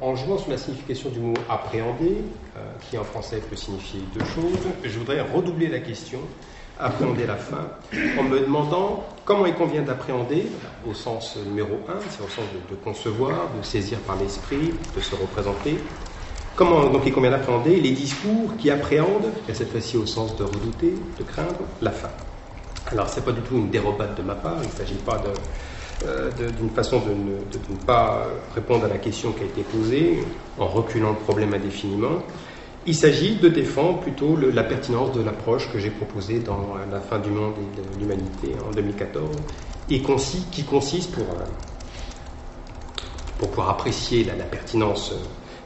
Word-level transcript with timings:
en 0.00 0.16
jouant 0.16 0.38
sur 0.38 0.50
la 0.50 0.58
signification 0.58 1.10
du 1.10 1.20
mot 1.20 1.34
appréhender, 1.48 2.24
euh, 2.56 2.60
qui 2.88 2.96
en 2.96 3.04
français 3.04 3.40
peut 3.48 3.56
signifier 3.56 4.00
deux 4.14 4.24
choses, 4.24 4.66
je 4.82 4.98
voudrais 4.98 5.20
redoubler 5.20 5.68
la 5.68 5.80
question, 5.80 6.20
appréhender 6.78 7.26
la 7.26 7.36
fin, 7.36 7.68
en 8.18 8.22
me 8.22 8.40
demandant 8.40 9.04
comment 9.24 9.46
il 9.46 9.54
convient 9.54 9.82
d'appréhender, 9.82 10.46
au 10.88 10.94
sens 10.94 11.36
numéro 11.46 11.74
un, 11.88 12.00
c'est 12.08 12.22
au 12.22 12.28
sens 12.28 12.44
de, 12.70 12.74
concevoir, 12.76 13.48
de 13.56 13.62
saisir 13.62 13.98
par 14.00 14.16
l'esprit, 14.16 14.72
de 14.96 15.00
se 15.00 15.14
représenter, 15.14 15.76
comment 16.56 16.86
donc 16.86 17.02
il 17.04 17.12
convient 17.12 17.30
d'appréhender 17.30 17.76
les 17.80 17.90
discours 17.90 18.56
qui 18.58 18.70
appréhendent, 18.70 19.32
et 19.48 19.54
cette 19.54 19.70
fois-ci 19.70 19.98
au 19.98 20.06
sens 20.06 20.36
de 20.36 20.44
redouter, 20.44 20.94
de 21.18 21.24
craindre, 21.24 21.60
la 21.82 21.90
fin. 21.90 22.10
Alors, 22.90 23.08
ce 23.08 23.16
n'est 23.16 23.26
pas 23.26 23.32
du 23.32 23.42
tout 23.42 23.56
une 23.56 23.70
dérobade 23.70 24.14
de 24.14 24.22
ma 24.22 24.34
part, 24.34 24.56
il 24.62 24.68
ne 24.68 24.72
s'agit 24.72 24.94
pas 24.94 25.18
de 25.18 25.28
euh, 26.06 26.30
d'une 26.58 26.70
façon 26.70 27.00
de 27.00 27.10
ne, 27.10 27.76
pas 27.86 28.26
répondre 28.54 28.84
à 28.84 28.88
la 28.88 28.98
question 28.98 29.32
qui 29.32 29.42
a 29.42 29.46
été 29.46 29.62
posée 29.62 30.24
en 30.58 30.66
reculant 30.66 31.10
le 31.10 31.16
problème 31.16 31.52
indéfiniment. 31.54 32.22
Il 32.86 32.94
s'agit 32.94 33.36
de 33.36 33.48
défendre 33.48 34.00
plutôt 34.00 34.36
la 34.36 34.62
pertinence 34.64 35.12
de 35.12 35.22
l'approche 35.22 35.70
que 35.70 35.78
j'ai 35.78 35.90
proposée 35.90 36.38
dans 36.38 36.76
La 36.90 37.00
fin 37.00 37.18
du 37.18 37.28
monde 37.30 37.52
et 37.58 37.76
de 37.76 38.00
l'humanité 38.00 38.54
en 38.66 38.72
2014 38.72 39.36
et 39.90 40.00
qui 40.50 40.64
consiste 40.64 41.12
pour, 41.12 41.24
euh, 41.24 41.44
pour 43.38 43.48
pouvoir 43.48 43.70
apprécier 43.70 44.24
la, 44.24 44.36
la 44.36 44.44
pertinence 44.44 45.12
euh, 45.12 45.16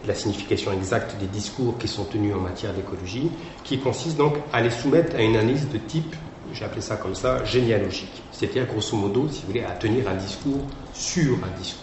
la 0.06 0.14
signification 0.14 0.72
exacte 0.72 1.16
des 1.18 1.26
discours 1.26 1.78
qui 1.78 1.88
sont 1.88 2.04
tenus 2.04 2.34
en 2.34 2.40
matière 2.40 2.74
d'écologie, 2.74 3.30
qui 3.62 3.78
consiste 3.78 4.16
donc 4.16 4.34
à 4.52 4.60
les 4.60 4.70
soumettre 4.70 5.16
à 5.16 5.22
une 5.22 5.36
analyse 5.36 5.68
de 5.70 5.78
type 5.78 6.14
j'ai 6.54 6.64
appelé 6.64 6.80
ça 6.80 6.96
comme 6.96 7.14
ça, 7.14 7.44
généalogique. 7.44 8.22
C'est-à-dire, 8.32 8.66
grosso 8.66 8.96
modo, 8.96 9.28
si 9.28 9.42
vous 9.42 9.48
voulez, 9.48 9.64
à 9.64 9.72
tenir 9.72 10.08
un 10.08 10.14
discours 10.14 10.62
sur 10.92 11.34
un 11.44 11.58
discours. 11.58 11.80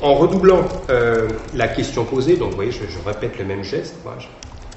En 0.00 0.14
redoublant 0.14 0.64
euh, 0.90 1.28
la 1.54 1.68
question 1.68 2.04
posée, 2.04 2.36
donc 2.36 2.50
vous 2.50 2.56
voyez, 2.56 2.72
je, 2.72 2.80
répète 3.06 3.38
le 3.38 3.44
même 3.44 3.62
geste, 3.62 3.96
moi, 4.04 4.16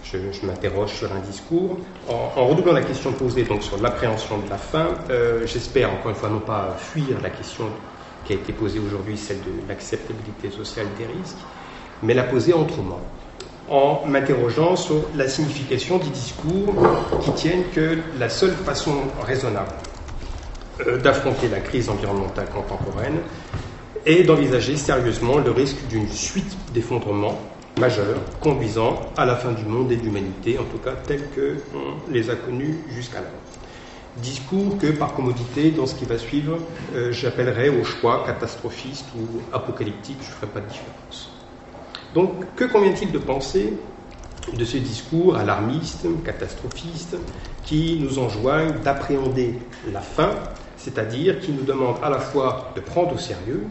je, 0.04 0.46
m'interroge 0.46 0.94
sur 0.94 1.12
un 1.12 1.20
discours. 1.20 1.78
En, 2.08 2.48
redoublant 2.48 2.74
la 2.74 2.84
question 2.84 3.12
posée 3.12 3.44
donc 3.44 3.64
sur 3.64 3.82
l'appréhension 3.82 4.38
de 4.40 4.50
la 4.50 4.58
fin, 4.58 4.90
euh, 5.10 5.46
j'espère 5.46 5.92
encore 5.92 6.12
une 6.12 6.18
fois 6.18 6.30
non 6.30 6.40
pas 6.40 6.76
fuir 6.78 7.18
la 7.22 7.30
question 7.30 7.66
qui 8.26 8.34
a 8.34 8.36
été 8.36 8.54
posée 8.54 8.80
aujourd'hui, 8.80 9.18
celle 9.18 9.40
de 9.40 9.68
l'acceptabilité 9.68 10.50
sociale 10.50 10.88
des 10.98 11.06
risques, 11.06 11.38
mais 12.04 12.14
la 12.14 12.24
poser 12.24 12.54
autrement 12.54 13.02
en 13.70 14.06
m'interrogeant 14.06 14.76
sur 14.76 15.04
la 15.16 15.28
signification 15.28 15.98
des 15.98 16.10
discours 16.10 16.74
qui 17.22 17.32
tiennent 17.32 17.64
que 17.74 17.98
la 18.18 18.30
seule 18.30 18.52
façon 18.54 18.94
raisonnable 19.22 19.74
euh, 20.86 20.98
d'affronter 20.98 21.48
la 21.50 21.60
crise 21.60 21.90
environnementale 21.90 22.48
contemporaine 22.50 23.18
est 24.06 24.24
d'envisager 24.24 24.78
sérieusement 24.78 25.38
le 25.38 25.52
risque 25.52 25.86
d'une 25.90 26.08
suite 26.08 26.56
d'effondrements 26.74 27.38
majeurs 27.78 28.18
conduisant 28.40 29.00
à 29.18 29.26
la 29.26 29.36
fin 29.36 29.52
du 29.52 29.66
monde 29.66 29.92
et 29.92 29.98
de 29.98 30.04
l'humanité, 30.04 30.58
en 30.58 30.64
tout 30.64 30.78
cas 30.78 30.94
tels 31.06 31.24
qu'on 31.30 32.12
les 32.12 32.30
a 32.30 32.36
connus 32.36 32.80
jusqu'alors. 32.90 33.28
Discours 34.18 34.80
que, 34.80 34.88
par 34.88 35.14
commodité, 35.14 35.70
dans 35.70 35.86
ce 35.86 35.94
qui 35.94 36.06
va 36.06 36.18
suivre, 36.18 36.58
euh, 36.96 37.12
j'appellerais 37.12 37.70
au 37.70 37.84
choix 37.84 38.24
catastrophiste 38.26 39.06
ou 39.16 39.42
apocalyptique, 39.54 40.18
je 40.22 40.30
ne 40.30 40.34
ferai 40.34 40.48
pas 40.48 40.60
de 40.60 40.66
différence. 40.66 41.37
Donc, 42.18 42.56
que 42.56 42.66
convient-il 42.66 43.12
de 43.12 43.20
penser 43.20 43.74
de 44.52 44.66
ce 44.66 44.78
discours 44.78 45.36
alarmiste, 45.36 46.08
catastrophiste, 46.26 47.16
qui 47.64 48.00
nous 48.02 48.18
enjoignent 48.18 48.74
d'appréhender 48.84 49.60
la 49.94 50.02
fin, 50.02 50.32
c'est-à-dire 50.78 51.40
qui 51.40 51.52
nous 51.52 51.62
demande 51.62 51.98
à 52.02 52.10
la 52.10 52.18
fois 52.18 52.72
de 52.76 52.82
prendre 52.82 53.14
au 53.14 53.20
sérieux 53.20 53.66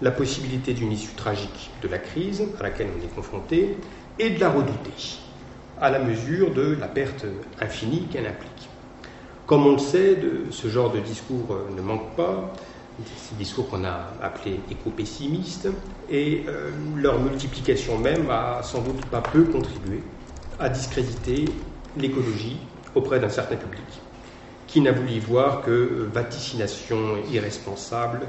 la 0.00 0.12
possibilité 0.12 0.74
d'une 0.74 0.92
issue 0.92 1.16
tragique 1.16 1.72
de 1.82 1.88
la 1.88 1.98
crise 1.98 2.44
à 2.60 2.62
laquelle 2.62 2.86
on 2.96 3.04
est 3.04 3.12
confronté 3.12 3.76
et 4.20 4.30
de 4.30 4.38
la 4.38 4.50
redouter, 4.50 5.18
à 5.80 5.90
la 5.90 5.98
mesure 5.98 6.54
de 6.54 6.76
la 6.78 6.86
perte 6.86 7.26
infinie 7.60 8.06
qu'elle 8.12 8.28
implique. 8.28 8.68
Comme 9.44 9.66
on 9.66 9.72
le 9.72 9.78
sait, 9.78 10.16
ce 10.52 10.68
genre 10.68 10.92
de 10.92 11.00
discours 11.00 11.58
ne 11.76 11.82
manque 11.82 12.14
pas, 12.14 12.52
ces 13.04 13.34
discours 13.36 13.68
qu'on 13.68 13.84
a 13.84 14.12
appelés 14.22 14.60
éco-pessimistes, 14.70 15.68
et 16.10 16.44
euh, 16.48 16.70
leur 16.96 17.20
multiplication 17.20 17.98
même 17.98 18.30
a 18.30 18.62
sans 18.62 18.82
doute 18.82 19.04
pas 19.06 19.20
peu 19.20 19.44
contribué 19.44 20.02
à 20.58 20.68
discréditer 20.68 21.44
l'écologie 21.96 22.58
auprès 22.94 23.20
d'un 23.20 23.28
certain 23.28 23.56
public, 23.56 23.84
qui 24.66 24.80
n'a 24.80 24.92
voulu 24.92 25.12
y 25.12 25.20
voir 25.20 25.62
que 25.62 26.08
vaticination 26.12 27.18
irresponsable, 27.30 28.22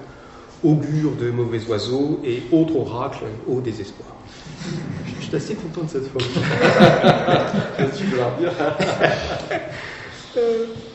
augure 0.63 1.15
de 1.15 1.31
mauvais 1.31 1.65
oiseaux 1.67 2.19
et 2.23 2.43
autres 2.51 2.75
oracles 2.75 3.25
au 3.47 3.61
désespoir. 3.61 4.09
Je 5.19 5.25
suis 5.25 5.35
assez 5.35 5.55
content 5.55 5.83
de 5.83 5.89
cette 5.89 6.07
fois. 6.09 6.21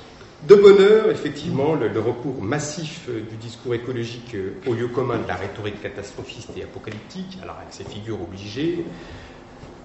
de 0.47 0.55
bonheur, 0.56 1.10
effectivement, 1.10 1.75
le, 1.75 1.99
recours 2.00 2.43
massif 2.43 3.09
euh, 3.09 3.22
du 3.31 3.37
discours 3.37 3.75
écologique 3.75 4.34
euh, 4.34 4.53
au 4.66 4.75
lieu 4.75 4.88
commun 4.88 5.19
de 5.19 5.27
la 5.27 5.37
rhétorique 5.37 5.81
catastrophiste 5.81 6.50
et 6.56 6.65
apocalyptique, 6.65 7.38
alors 7.43 7.56
avec 7.56 7.72
ses 7.72 7.84
figures 7.84 8.21
obligées, 8.21 8.84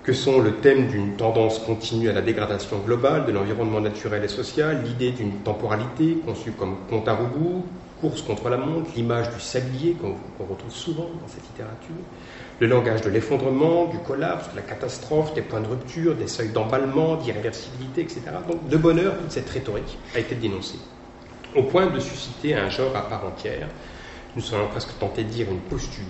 que 0.03 0.11
sont 0.11 0.41
le 0.41 0.55
thème 0.55 0.87
d'une 0.87 1.15
tendance 1.15 1.59
continue 1.59 2.09
à 2.09 2.13
la 2.13 2.21
dégradation 2.21 2.79
globale 2.79 3.25
de 3.25 3.31
l'environnement 3.31 3.79
naturel 3.79 4.23
et 4.23 4.27
social, 4.27 4.83
l'idée 4.83 5.11
d'une 5.11 5.43
temporalité 5.43 6.17
conçue 6.25 6.51
comme 6.51 6.75
compte 6.89 7.07
à 7.07 7.15
rebours, 7.15 7.65
course 8.01 8.21
contre 8.21 8.49
la 8.49 8.57
montre, 8.57 8.89
l'image 8.95 9.29
du 9.33 9.39
sablier 9.39 9.93
qu'on 9.93 10.45
retrouve 10.45 10.71
souvent 10.71 11.09
dans 11.21 11.27
cette 11.27 11.43
littérature, 11.43 11.95
le 12.59 12.67
langage 12.67 13.01
de 13.01 13.09
l'effondrement, 13.09 13.87
du 13.87 13.99
collapse, 13.99 14.51
de 14.51 14.55
la 14.55 14.61
catastrophe, 14.61 15.33
des 15.33 15.41
points 15.41 15.61
de 15.61 15.67
rupture, 15.67 16.15
des 16.15 16.27
seuils 16.27 16.49
d'emballement, 16.49 17.15
d'irréversibilité, 17.15 18.01
etc. 18.01 18.21
Donc, 18.47 18.67
de 18.67 18.77
bonheur, 18.77 19.17
toute 19.17 19.31
cette 19.31 19.49
rhétorique 19.49 19.97
a 20.15 20.19
été 20.19 20.35
dénoncée, 20.35 20.79
au 21.55 21.63
point 21.63 21.87
de 21.87 21.99
susciter 21.99 22.55
un 22.55 22.69
genre 22.69 22.95
à 22.95 23.01
part 23.01 23.25
entière. 23.25 23.67
Nous 24.35 24.41
serions 24.41 24.67
presque 24.67 24.97
tentés 24.99 25.23
de 25.23 25.29
dire 25.29 25.47
une 25.49 25.59
posture, 25.59 26.03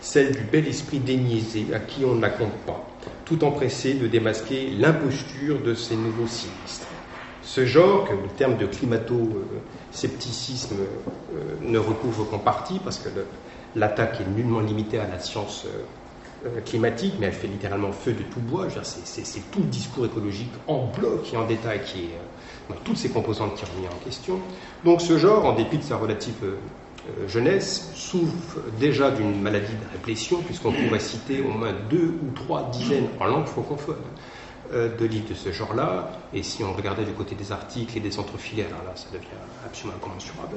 celle 0.00 0.32
du 0.32 0.42
bel 0.42 0.68
esprit 0.68 0.98
déniaisé 0.98 1.66
à 1.72 1.78
qui 1.78 2.04
on 2.04 2.14
ne 2.14 2.20
la 2.20 2.30
compte 2.30 2.56
pas, 2.66 2.86
tout 3.24 3.42
empressé 3.42 3.94
de 3.94 4.06
démasquer 4.06 4.70
l'imposture 4.70 5.60
de 5.60 5.74
ces 5.74 5.96
nouveaux 5.96 6.26
sinistres. 6.26 6.93
Ce 7.54 7.64
genre, 7.66 8.08
que 8.08 8.14
le 8.14 8.28
terme 8.36 8.56
de 8.56 8.66
climato-scepticisme 8.66 10.74
euh, 10.74 11.54
ne 11.62 11.78
recouvre 11.78 12.28
qu'en 12.28 12.40
partie, 12.40 12.80
parce 12.80 12.98
que 12.98 13.08
l'attaque 13.76 14.20
est 14.20 14.28
nullement 14.28 14.58
limitée 14.58 14.98
à 14.98 15.06
la 15.06 15.20
science 15.20 15.64
euh, 15.66 15.84
euh, 16.46 16.60
climatique, 16.62 17.14
mais 17.20 17.26
elle 17.26 17.32
fait 17.32 17.46
littéralement 17.46 17.92
feu 17.92 18.12
de 18.12 18.24
tout 18.24 18.40
bois. 18.40 18.66
C'est 18.82 19.50
tout 19.52 19.60
le 19.60 19.66
discours 19.66 20.04
écologique 20.04 20.50
en 20.66 20.90
bloc 20.98 21.32
et 21.32 21.36
en 21.36 21.46
détail 21.46 21.82
qui 21.84 22.00
est 22.00 22.18
dans 22.68 22.74
toutes 22.82 22.96
ces 22.96 23.10
composantes 23.10 23.54
qui 23.54 23.64
remis 23.64 23.86
en 23.86 24.04
question. 24.04 24.40
Donc 24.84 25.00
ce 25.00 25.16
genre, 25.16 25.44
en 25.44 25.54
dépit 25.54 25.78
de 25.78 25.84
sa 25.84 25.96
relative 25.96 26.56
jeunesse, 27.28 27.92
souffre 27.94 28.58
déjà 28.80 29.12
d'une 29.12 29.40
maladie 29.40 29.74
de 29.74 29.92
réplétion, 29.92 30.42
puisqu'on 30.42 30.72
pourrait 30.72 30.98
citer 30.98 31.40
au 31.40 31.50
moins 31.56 31.72
deux 31.88 32.18
ou 32.20 32.32
trois 32.34 32.68
dizaines 32.72 33.06
en 33.20 33.26
langue 33.26 33.46
francophone 33.46 34.02
de 34.74 35.04
livres 35.04 35.28
de 35.28 35.34
ce 35.34 35.52
genre-là, 35.52 36.10
et 36.32 36.42
si 36.42 36.64
on 36.64 36.72
regardait 36.72 37.04
du 37.04 37.12
côté 37.12 37.34
des 37.34 37.52
articles 37.52 37.96
et 37.96 38.00
des 38.00 38.10
centres 38.10 38.36
filaires, 38.38 38.66
alors 38.68 38.84
là, 38.84 38.92
ça 38.96 39.06
devient 39.12 39.26
absolument 39.64 39.96
incommensurable. 39.96 40.56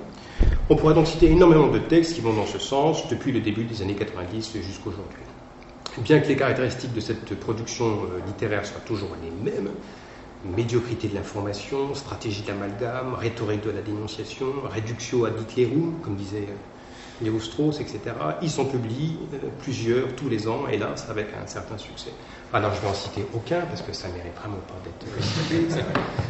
On 0.70 0.76
pourrait 0.76 0.96
donc 0.96 1.08
citer 1.08 1.30
énormément 1.32 1.68
de 1.68 1.80
textes 1.80 2.16
qui 2.16 2.22
vont 2.22 2.34
dans 2.34 2.46
ce 2.46 2.60
sens 2.60 3.08
depuis 3.10 3.32
le 3.32 3.40
début 3.40 3.64
des 3.64 3.82
années 3.82 3.96
90 3.96 4.58
jusqu'à 4.62 4.90
aujourd'hui. 4.90 5.22
Bien 6.00 6.20
que 6.20 6.28
les 6.28 6.36
caractéristiques 6.36 6.94
de 6.94 7.00
cette 7.00 7.40
production 7.40 7.86
euh, 7.86 8.20
littéraire 8.28 8.66
soient 8.66 8.82
toujours 8.82 9.10
les 9.24 9.52
mêmes, 9.52 9.70
médiocrité 10.46 11.08
de 11.08 11.16
l'information, 11.16 11.96
stratégie 11.96 12.44
de 12.44 12.50
l'amalgame, 12.50 13.16
rhétorique 13.16 13.64
de 13.64 13.72
la 13.72 13.82
dénonciation, 13.82 14.46
réduction 14.70 15.26
ad 15.26 15.34
litterum, 15.40 15.96
comme 16.04 16.16
disait 16.16 16.48
Léo 17.22 17.40
Strauss, 17.40 17.80
etc., 17.80 18.00
ils 18.44 18.50
sont 18.52 18.66
publiés 18.66 19.18
euh, 19.34 19.48
plusieurs 19.60 20.16
tous 20.16 20.30
les 20.30 20.48
ans, 20.48 20.68
hélas, 20.72 21.08
avec 21.10 21.28
un 21.34 21.48
certain 21.48 21.78
succès. 21.78 22.12
Alors 22.54 22.74
je 22.74 22.80
vais 22.80 22.88
en 22.88 22.94
citer 22.94 23.26
aucun 23.34 23.62
parce 23.62 23.82
que 23.82 23.92
ça 23.92 24.08
mérite 24.08 24.34
vraiment 24.36 24.58
pas 24.68 24.80
d'être 24.84 25.24
cité. 25.24 25.68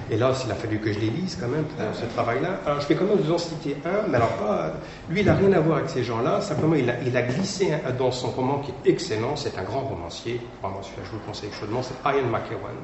Et 0.09 0.17
là, 0.17 0.33
il 0.43 0.51
a 0.51 0.55
fallu 0.55 0.79
que 0.79 0.91
je 0.91 0.99
les 0.99 1.11
lise 1.11 1.37
quand 1.39 1.47
même 1.47 1.65
pour 1.65 1.83
ce 1.93 2.05
travail-là. 2.05 2.59
Alors 2.65 2.81
je 2.81 2.87
vais 2.87 2.95
quand 2.95 3.05
même 3.05 3.19
vous 3.19 3.31
en 3.31 3.37
citer 3.37 3.77
un, 3.85 4.07
mais 4.07 4.15
alors 4.15 4.35
pas. 4.37 4.73
Lui, 5.09 5.19
il 5.19 5.25
n'a 5.27 5.35
rien 5.35 5.53
à 5.53 5.59
voir 5.59 5.77
avec 5.77 5.89
ces 5.91 6.03
gens-là. 6.03 6.41
Simplement, 6.41 6.75
il 6.75 6.89
a, 6.89 6.99
il 7.05 7.15
a 7.15 7.21
glissé 7.21 7.71
dans 7.99 8.11
son 8.11 8.31
roman 8.31 8.59
qui 8.59 8.71
est 8.71 8.91
excellent. 8.91 9.35
C'est 9.35 9.57
un 9.59 9.63
grand 9.63 9.81
romancier. 9.81 10.41
Vraiment, 10.63 10.81
celui-là, 10.81 11.03
je 11.05 11.11
vous 11.11 11.17
le 11.17 11.25
conseille 11.25 11.51
chaudement. 11.51 11.83
C'est 11.83 11.93
Ian 12.03 12.25
McEwan 12.27 12.75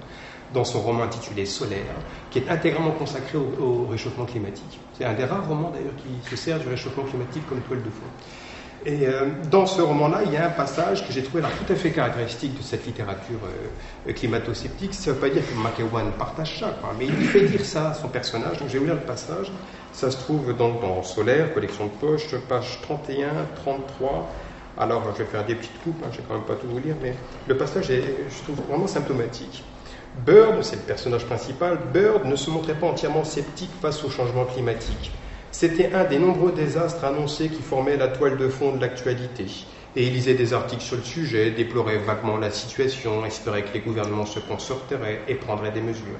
dans 0.53 0.63
son 0.63 0.81
roman 0.81 1.03
intitulé 1.03 1.47
Solaire, 1.47 1.95
qui 2.29 2.37
est 2.37 2.49
intégralement 2.49 2.91
consacré 2.91 3.39
au 3.39 3.87
réchauffement 3.89 4.25
climatique. 4.25 4.79
C'est 4.95 5.05
un 5.05 5.13
des 5.13 5.25
rares 5.25 5.47
romans 5.47 5.71
d'ailleurs 5.71 5.95
qui 5.95 6.29
se 6.29 6.35
sert 6.35 6.59
du 6.59 6.67
réchauffement 6.67 7.03
climatique 7.05 7.47
comme 7.49 7.61
toile 7.61 7.81
de 7.81 7.89
fond. 7.89 8.05
Et 8.85 9.07
euh, 9.07 9.29
dans 9.49 9.65
ce 9.65 9.81
roman-là, 9.81 10.23
il 10.25 10.33
y 10.33 10.37
a 10.37 10.47
un 10.47 10.49
passage 10.49 11.07
que 11.07 11.13
j'ai 11.13 11.23
trouvé 11.23 11.41
là 11.41 11.49
tout 11.57 11.71
à 11.71 11.75
fait 11.75 11.91
caractéristique 11.91 12.57
de 12.57 12.63
cette 12.63 12.85
littérature 12.85 13.39
euh, 14.07 14.11
climato-sceptique. 14.11 14.93
Ça 14.93 15.11
ne 15.11 15.15
veut 15.15 15.21
pas 15.21 15.29
dire 15.29 15.41
que 15.41 15.55
McEwan 15.55 16.11
partage 16.11 16.59
ça, 16.59 16.75
mais 16.99 17.05
il 17.05 17.25
fait 17.27 17.47
dire 17.47 17.63
ça 17.63 17.91
à 17.91 17.93
son 17.93 18.09
personnage. 18.09 18.57
Donc 18.57 18.67
j'ai 18.67 18.79
ouvert 18.79 18.95
le 18.95 19.01
passage. 19.01 19.51
Ça 19.93 20.11
se 20.11 20.17
trouve 20.17 20.55
donc 20.57 20.81
dans 20.81 21.01
Solaire, 21.01 21.53
collection 21.53 21.85
de 21.85 21.91
poche, 21.91 22.35
page 22.49 22.79
31, 22.81 23.29
33, 23.55 24.29
Alors, 24.77 25.03
je 25.13 25.23
vais 25.23 25.29
faire 25.29 25.45
des 25.45 25.55
petites 25.55 25.81
coupes, 25.83 26.01
hein, 26.03 26.09
je 26.11 26.17
ne 26.17 26.21
vais 26.21 26.27
quand 26.27 26.33
même 26.33 26.43
pas 26.43 26.55
tout 26.55 26.67
vous 26.67 26.79
lire, 26.79 26.95
mais 27.01 27.13
le 27.47 27.55
passage 27.55 27.89
est, 27.91 28.03
je 28.29 28.43
trouve, 28.43 28.65
vraiment 28.67 28.87
symptomatique. 28.87 29.63
Bird, 30.25 30.61
c'est 30.61 30.75
le 30.75 30.81
personnage 30.81 31.25
principal, 31.25 31.77
Bird 31.93 32.25
ne 32.25 32.35
se 32.35 32.49
montrait 32.49 32.75
pas 32.75 32.87
entièrement 32.87 33.23
sceptique 33.23 33.71
face 33.81 34.03
au 34.03 34.09
changement 34.09 34.45
climatique. 34.45 35.11
C'était 35.53 35.93
un 35.93 36.03
des 36.03 36.17
nombreux 36.17 36.51
désastres 36.51 37.05
annoncés 37.05 37.47
qui 37.47 37.61
formaient 37.61 37.95
la 37.95 38.07
toile 38.07 38.37
de 38.37 38.49
fond 38.49 38.75
de 38.75 38.81
l'actualité. 38.81 39.45
Et 39.95 40.07
il 40.07 40.11
lisait 40.13 40.33
des 40.33 40.51
articles 40.51 40.81
sur 40.81 40.97
le 40.97 41.03
sujet, 41.03 41.51
déplorait 41.51 41.99
vaguement 41.99 42.37
la 42.37 42.49
situation, 42.49 43.23
espérait 43.23 43.61
que 43.61 43.75
les 43.75 43.81
gouvernements 43.81 44.25
se 44.25 44.39
concerteraient 44.39 45.21
et 45.27 45.35
prendraient 45.35 45.71
des 45.71 45.79
mesures. 45.79 46.17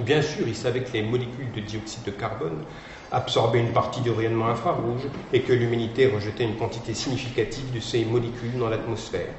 Bien 0.00 0.22
sûr, 0.22 0.48
il 0.48 0.56
savait 0.56 0.82
que 0.82 0.94
les 0.94 1.02
molécules 1.02 1.52
de 1.52 1.60
dioxyde 1.60 2.04
de 2.04 2.10
carbone 2.10 2.64
absorbaient 3.12 3.60
une 3.60 3.74
partie 3.74 4.00
du 4.00 4.10
rayonnement 4.10 4.48
infrarouge 4.48 5.02
et 5.34 5.42
que 5.42 5.52
l'humanité 5.52 6.06
rejetait 6.06 6.44
une 6.44 6.56
quantité 6.56 6.94
significative 6.94 7.70
de 7.70 7.80
ces 7.80 8.06
molécules 8.06 8.58
dans 8.58 8.70
l'atmosphère. 8.70 9.34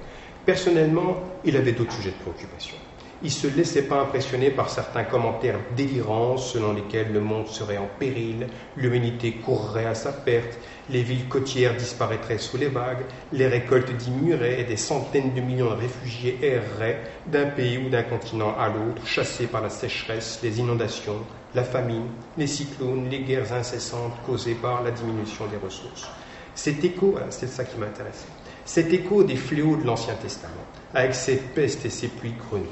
Personnellement, 0.46 1.18
il 1.44 1.58
avait 1.58 1.72
d'autres 1.72 1.94
sujets 1.94 2.12
de 2.12 2.22
préoccupation 2.22 2.78
il 3.22 3.28
ne 3.28 3.32
se 3.32 3.48
laissait 3.48 3.84
pas 3.84 4.02
impressionner 4.02 4.50
par 4.52 4.70
certains 4.70 5.04
commentaires 5.04 5.60
délirants 5.76 6.38
selon 6.38 6.74
lesquels 6.74 7.12
le 7.14 7.22
monde 7.22 7.48
serait 7.48 7.78
en 7.78 7.88
péril, 8.00 8.48
l'humanité 8.76 9.34
courrait 9.34 9.86
à 9.86 9.96
sa 9.96 10.12
perte, 10.12 10.58
les 10.90 11.02
villes 11.02 11.28
côtières 11.28 11.76
disparaîtraient 11.76 12.38
sous 12.38 12.58
les 12.58 12.68
vagues, 12.68 13.06
les 13.32 13.48
récoltes 13.48 13.92
diminueraient 13.96 14.62
et 14.62 14.66
des 14.66 14.78
centaines 14.78 15.34
de 15.34 15.42
millions 15.42 15.70
de 15.72 15.82
réfugiés 15.82 16.38
erreraient 16.42 17.02
d'un 17.28 17.46
pays 17.46 17.78
ou 17.78 17.90
d'un 17.90 18.04
continent 18.04 18.54
à 18.58 18.68
l'autre, 18.68 19.06
chassés 19.08 19.48
par 19.48 19.62
la 19.62 19.70
sécheresse, 19.70 20.40
les 20.44 20.60
inondations, 20.60 21.20
la 21.56 21.64
famine, 21.64 22.08
les 22.38 22.48
cyclones, 22.48 23.10
les 23.10 23.20
guerres 23.20 23.54
incessantes 23.54 24.14
causées 24.26 24.56
par 24.56 24.84
la 24.84 24.92
diminution 24.92 25.46
des 25.48 25.58
ressources. 25.58 26.08
Cet 26.54 26.84
écho, 26.84 27.18
c'est 27.30 27.48
ça 27.50 27.64
qui 27.66 27.78
m'intéressait, 27.78 28.28
cet 28.66 28.92
écho 28.94 29.24
des 29.24 29.36
fléaux 29.36 29.78
de 29.78 29.84
l'Ancien 29.86 30.16
Testament, 30.16 30.54
avec 30.94 31.14
ses 31.16 31.36
pestes 31.38 31.86
et 31.86 31.90
ses 31.90 32.08
pluies 32.08 32.34
grenouilles, 32.34 32.66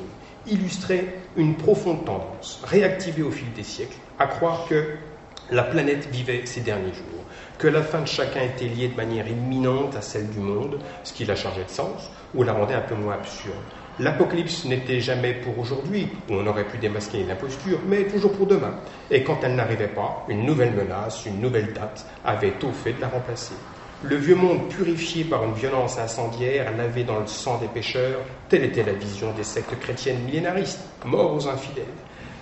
illustrait 0.48 1.06
une 1.36 1.56
profonde 1.56 2.06
tendance, 2.06 2.62
réactivée 2.64 3.24
au 3.24 3.32
fil 3.32 3.52
des 3.54 3.64
siècles, 3.64 3.98
à 4.20 4.28
croire 4.28 4.66
que 4.68 4.96
la 5.52 5.64
planète 5.64 6.08
vivait 6.10 6.46
ses 6.46 6.62
derniers 6.62 6.94
jours, 6.94 7.26
que 7.58 7.68
la 7.68 7.82
fin 7.82 8.02
de 8.02 8.08
chacun 8.08 8.42
était 8.42 8.66
liée 8.66 8.88
de 8.88 8.96
manière 8.96 9.28
imminente 9.28 9.96
à 9.96 10.02
celle 10.02 10.30
du 10.30 10.40
monde, 10.40 10.80
ce 11.04 11.14
qui 11.14 11.26
la 11.26 11.36
chargeait 11.36 11.66
de 11.66 11.70
sens, 11.70 12.12
ou 12.34 12.44
la 12.44 12.54
rendait 12.54 12.74
un 12.74 12.82
peu 12.82 12.96
moins 12.96 13.16
absurde. 13.16 13.56
L'apocalypse 14.00 14.66
n'était 14.66 15.00
jamais 15.00 15.34
pour 15.34 15.60
aujourd'hui, 15.60 16.08
où 16.28 16.34
on 16.34 16.48
aurait 16.48 16.68
pu 16.68 16.78
démasquer 16.78 17.24
l'imposture, 17.24 17.80
mais 17.88 18.06
toujours 18.06 18.32
pour 18.32 18.48
demain. 18.48 18.74
Et 19.12 19.24
quand 19.24 19.40
elle 19.44 19.56
n'arrivait 19.56 19.88
pas, 19.88 20.26
une 20.30 20.46
nouvelle 20.46 20.74
menace, 20.74 21.26
une 21.28 21.40
nouvelle 21.40 21.74
date 21.74 22.06
avait 22.26 22.54
au 22.64 22.72
fait 22.72 22.94
de 22.94 23.02
la 23.02 23.10
remplacer. 23.10 23.54
Le 24.06 24.18
vieux 24.18 24.36
monde 24.36 24.68
purifié 24.68 25.24
par 25.24 25.46
une 25.46 25.54
violence 25.54 25.98
incendiaire, 25.98 26.76
lavé 26.76 27.06
dans 27.06 27.22
le 27.22 27.28
sang 27.28 27.58
des 27.60 27.70
pécheurs, 27.70 28.20
telle 28.50 28.66
était 28.66 28.84
la 28.84 28.92
vision 28.92 29.32
des 29.32 29.46
sectes 29.46 29.80
chrétiennes 29.80 30.22
millénaristes, 30.26 30.82
morts 31.06 31.34
aux 31.34 31.48
infidèles. 31.48 31.86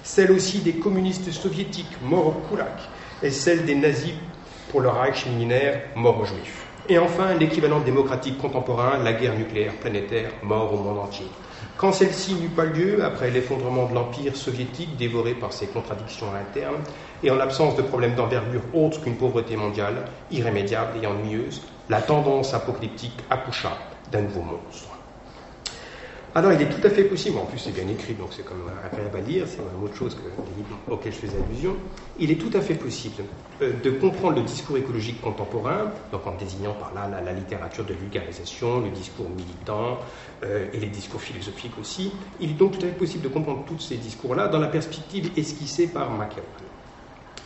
Celle 0.01 0.31
aussi 0.31 0.61
des 0.61 0.73
communistes 0.73 1.29
soviétiques, 1.29 2.01
morts 2.01 2.29
aux 2.29 2.47
koulaks, 2.49 2.89
et 3.21 3.29
celle 3.29 3.63
des 3.65 3.75
nazis 3.75 4.15
pour 4.71 4.81
le 4.81 4.89
Reich 4.89 5.27
millénaire, 5.27 5.83
morts 5.95 6.21
aux 6.21 6.25
juifs. 6.25 6.65
Et 6.89 6.97
enfin, 6.97 7.35
l'équivalent 7.35 7.79
démocratique 7.79 8.39
contemporain, 8.39 8.97
la 8.97 9.13
guerre 9.13 9.35
nucléaire 9.35 9.73
planétaire, 9.79 10.31
mort 10.41 10.73
au 10.73 10.77
monde 10.77 10.97
entier. 10.97 11.27
Quand 11.81 11.91
celle-ci 11.91 12.35
n'eut 12.35 12.49
pas 12.49 12.65
lieu, 12.65 13.03
après 13.03 13.31
l'effondrement 13.31 13.87
de 13.87 13.95
l'Empire 13.95 14.35
soviétique 14.35 14.97
dévoré 14.97 15.33
par 15.33 15.51
ses 15.51 15.65
contradictions 15.65 16.27
internes, 16.35 16.83
et 17.23 17.31
en 17.31 17.35
l'absence 17.35 17.75
de 17.75 17.81
problèmes 17.81 18.13
d'envergure 18.13 18.61
autres 18.71 19.01
qu'une 19.01 19.17
pauvreté 19.17 19.55
mondiale, 19.55 20.05
irrémédiable 20.29 20.99
et 21.01 21.07
ennuyeuse, 21.07 21.63
la 21.89 21.99
tendance 21.99 22.53
apocalyptique 22.53 23.17
accoucha 23.31 23.75
d'un 24.11 24.21
nouveau 24.21 24.43
monstre. 24.43 24.90
Alors 26.33 26.53
il 26.53 26.61
est 26.61 26.69
tout 26.69 26.87
à 26.87 26.89
fait 26.89 27.03
possible, 27.03 27.37
en 27.39 27.45
plus 27.45 27.59
c'est 27.59 27.73
bien 27.73 27.87
écrit, 27.89 28.13
donc 28.13 28.29
c'est 28.31 28.45
comme 28.45 28.63
agréable 28.85 29.17
à 29.17 29.19
lire, 29.19 29.45
c'est 29.49 29.57
même 29.57 29.83
autre 29.83 29.95
chose 29.95 30.15
que 30.15 30.21
les 30.21 30.55
livres 30.55 30.77
auxquels 30.89 31.11
je 31.11 31.17
faisais 31.17 31.35
allusion, 31.45 31.75
il 32.19 32.31
est 32.31 32.37
tout 32.37 32.55
à 32.57 32.61
fait 32.61 32.75
possible 32.75 33.25
euh, 33.61 33.73
de 33.83 33.91
comprendre 33.91 34.37
le 34.37 34.43
discours 34.43 34.77
écologique 34.77 35.19
contemporain, 35.19 35.91
donc 36.09 36.25
en 36.25 36.37
désignant 36.37 36.71
par 36.71 36.93
là 36.93 37.09
la, 37.21 37.33
littérature 37.33 37.83
de 37.83 37.93
vulgarisation, 37.93 38.79
le 38.79 38.91
discours 38.91 39.29
militant 39.29 39.99
euh, 40.43 40.67
et 40.71 40.79
les 40.79 40.87
discours 40.87 41.19
philosophiques 41.19 41.77
aussi, 41.77 42.13
il 42.39 42.51
est 42.51 42.53
donc 42.53 42.79
tout 42.79 42.85
à 42.85 42.87
fait 42.87 42.97
possible 42.97 43.25
de 43.25 43.29
comprendre 43.29 43.65
tous 43.67 43.79
ces 43.79 43.97
discours-là 43.97 44.47
dans 44.47 44.59
la 44.59 44.69
perspective 44.69 45.31
esquissée 45.35 45.87
par 45.87 46.11
Machiavel. 46.11 46.45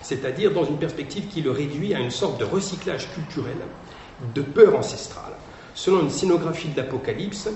C'est-à-dire 0.04 0.54
dans 0.54 0.66
une 0.66 0.78
perspective 0.78 1.28
qui 1.28 1.42
le 1.42 1.50
réduit 1.50 1.96
à 1.96 2.00
une 2.00 2.12
sorte 2.12 2.40
de 2.40 2.46
recyclage 2.46 3.12
culturel 3.16 3.58
de 4.36 4.44
peur 4.44 4.78
ancestrale, 4.78 5.34
selon 5.74 6.02
une 6.02 6.12
scénographie 6.12 6.70
de 6.70 6.78
l'Apocalypse 6.78 7.50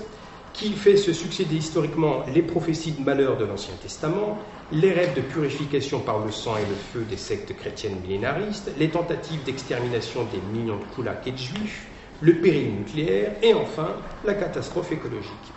qui 0.60 0.72
fait 0.72 0.98
se 0.98 1.14
succéder 1.14 1.56
historiquement 1.56 2.22
les 2.34 2.42
prophéties 2.42 2.92
de 2.92 3.02
malheur 3.02 3.38
de 3.38 3.46
l'Ancien 3.46 3.72
Testament, 3.80 4.38
les 4.72 4.92
rêves 4.92 5.16
de 5.16 5.22
purification 5.22 6.00
par 6.00 6.22
le 6.22 6.30
sang 6.30 6.58
et 6.58 6.68
le 6.68 6.74
feu 6.74 7.06
des 7.08 7.16
sectes 7.16 7.56
chrétiennes 7.56 7.98
millénaristes, 8.02 8.70
les 8.78 8.90
tentatives 8.90 9.42
d'extermination 9.42 10.24
des 10.24 10.42
millions 10.52 10.76
de 10.76 10.84
koulaks 10.94 11.26
et 11.26 11.32
de 11.32 11.38
juifs, 11.38 11.86
le 12.20 12.34
péril 12.34 12.74
nucléaire 12.74 13.36
et 13.42 13.54
enfin 13.54 13.96
la 14.22 14.34
catastrophe 14.34 14.92
écologique. 14.92 15.54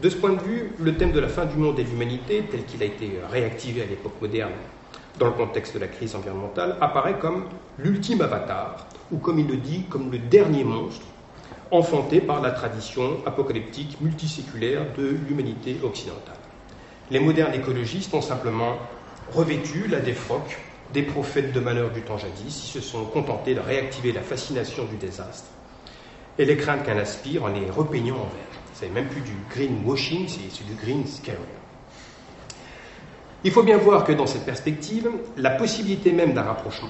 De 0.00 0.08
ce 0.08 0.16
point 0.16 0.34
de 0.34 0.42
vue, 0.42 0.70
le 0.78 0.96
thème 0.96 1.10
de 1.10 1.18
la 1.18 1.28
fin 1.28 1.46
du 1.46 1.56
monde 1.56 1.80
et 1.80 1.84
de 1.84 1.88
l'humanité, 1.88 2.44
tel 2.48 2.64
qu'il 2.64 2.80
a 2.84 2.86
été 2.86 3.10
réactivé 3.28 3.82
à 3.82 3.86
l'époque 3.86 4.22
moderne 4.22 4.52
dans 5.18 5.26
le 5.26 5.32
contexte 5.32 5.74
de 5.74 5.80
la 5.80 5.88
crise 5.88 6.14
environnementale, 6.14 6.76
apparaît 6.80 7.18
comme 7.18 7.46
l'ultime 7.76 8.20
avatar, 8.20 8.86
ou 9.10 9.18
comme 9.18 9.40
il 9.40 9.48
le 9.48 9.56
dit, 9.56 9.82
comme 9.90 10.12
le 10.12 10.18
dernier 10.18 10.62
monstre 10.62 11.06
enfanté 11.70 12.20
par 12.20 12.40
la 12.40 12.50
tradition 12.50 13.18
apocalyptique 13.26 14.00
multiséculaire 14.00 14.92
de 14.96 15.06
l'humanité 15.28 15.78
occidentale. 15.82 16.38
Les 17.10 17.20
modernes 17.20 17.54
écologistes 17.54 18.14
ont 18.14 18.22
simplement 18.22 18.76
revêtu 19.32 19.86
la 19.88 20.00
défroque 20.00 20.58
des 20.92 21.02
prophètes 21.02 21.52
de 21.52 21.60
malheur 21.60 21.90
du 21.90 22.02
temps 22.02 22.18
jadis, 22.18 22.64
ils 22.64 22.68
se 22.68 22.80
sont 22.80 23.04
contentés 23.06 23.54
de 23.54 23.60
réactiver 23.60 24.12
la 24.12 24.22
fascination 24.22 24.84
du 24.84 24.96
désastre 24.96 25.48
et 26.38 26.44
les 26.44 26.56
craintes 26.56 26.84
qu'elle 26.84 26.98
aspire 26.98 27.44
en 27.44 27.48
les 27.48 27.70
repeignant 27.70 28.16
en 28.16 28.26
vert. 28.26 28.54
C'est 28.72 28.88
même 28.88 29.08
plus 29.08 29.20
du 29.20 29.36
greenwashing, 29.50 30.28
c'est 30.28 30.64
du 30.64 30.74
green 30.74 31.06
scary. 31.06 31.38
Il 33.44 33.50
faut 33.50 33.62
bien 33.62 33.76
voir 33.76 34.04
que 34.04 34.12
dans 34.12 34.26
cette 34.26 34.44
perspective, 34.44 35.10
la 35.36 35.50
possibilité 35.50 36.12
même 36.12 36.32
d'un 36.32 36.42
rapprochement 36.42 36.88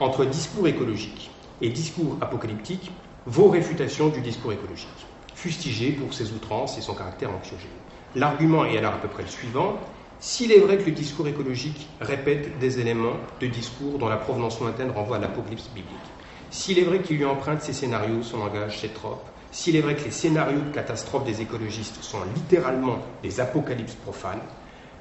entre 0.00 0.24
discours 0.24 0.66
écologique 0.66 1.30
et 1.60 1.68
discours 1.68 2.16
apocalyptique 2.20 2.90
vos 3.26 3.48
réfutations 3.48 4.08
du 4.08 4.20
discours 4.20 4.52
écologique, 4.52 4.88
fustigé 5.34 5.92
pour 5.92 6.14
ses 6.14 6.32
outrances 6.32 6.78
et 6.78 6.80
son 6.80 6.94
caractère 6.94 7.30
anxiogène. 7.30 7.70
L'argument 8.14 8.64
est 8.64 8.78
alors 8.78 8.94
à 8.94 8.98
peu 8.98 9.08
près 9.08 9.22
le 9.22 9.28
suivant. 9.28 9.78
S'il 10.18 10.52
est 10.52 10.58
vrai 10.58 10.78
que 10.78 10.84
le 10.84 10.92
discours 10.92 11.28
écologique 11.28 11.88
répète 12.00 12.58
des 12.58 12.80
éléments 12.80 13.16
de 13.40 13.46
discours 13.46 13.98
dont 13.98 14.08
la 14.08 14.16
provenance 14.16 14.60
lointaine 14.60 14.90
renvoie 14.90 15.16
à 15.16 15.20
l'apocalypse 15.20 15.68
biblique, 15.68 16.10
s'il 16.50 16.78
est 16.78 16.84
vrai 16.84 17.00
qu'il 17.00 17.16
lui 17.16 17.24
emprunte 17.24 17.62
ses 17.62 17.72
scénarios, 17.72 18.22
son 18.22 18.38
langage, 18.38 18.80
ses 18.80 18.88
tropes, 18.88 19.28
s'il 19.52 19.76
est 19.76 19.80
vrai 19.80 19.94
que 19.94 20.04
les 20.04 20.10
scénarios 20.10 20.60
de 20.60 20.74
catastrophe 20.74 21.24
des 21.24 21.40
écologistes 21.40 22.02
sont 22.02 22.18
littéralement 22.34 22.98
des 23.22 23.40
apocalypses 23.40 23.94
profanes, 23.94 24.42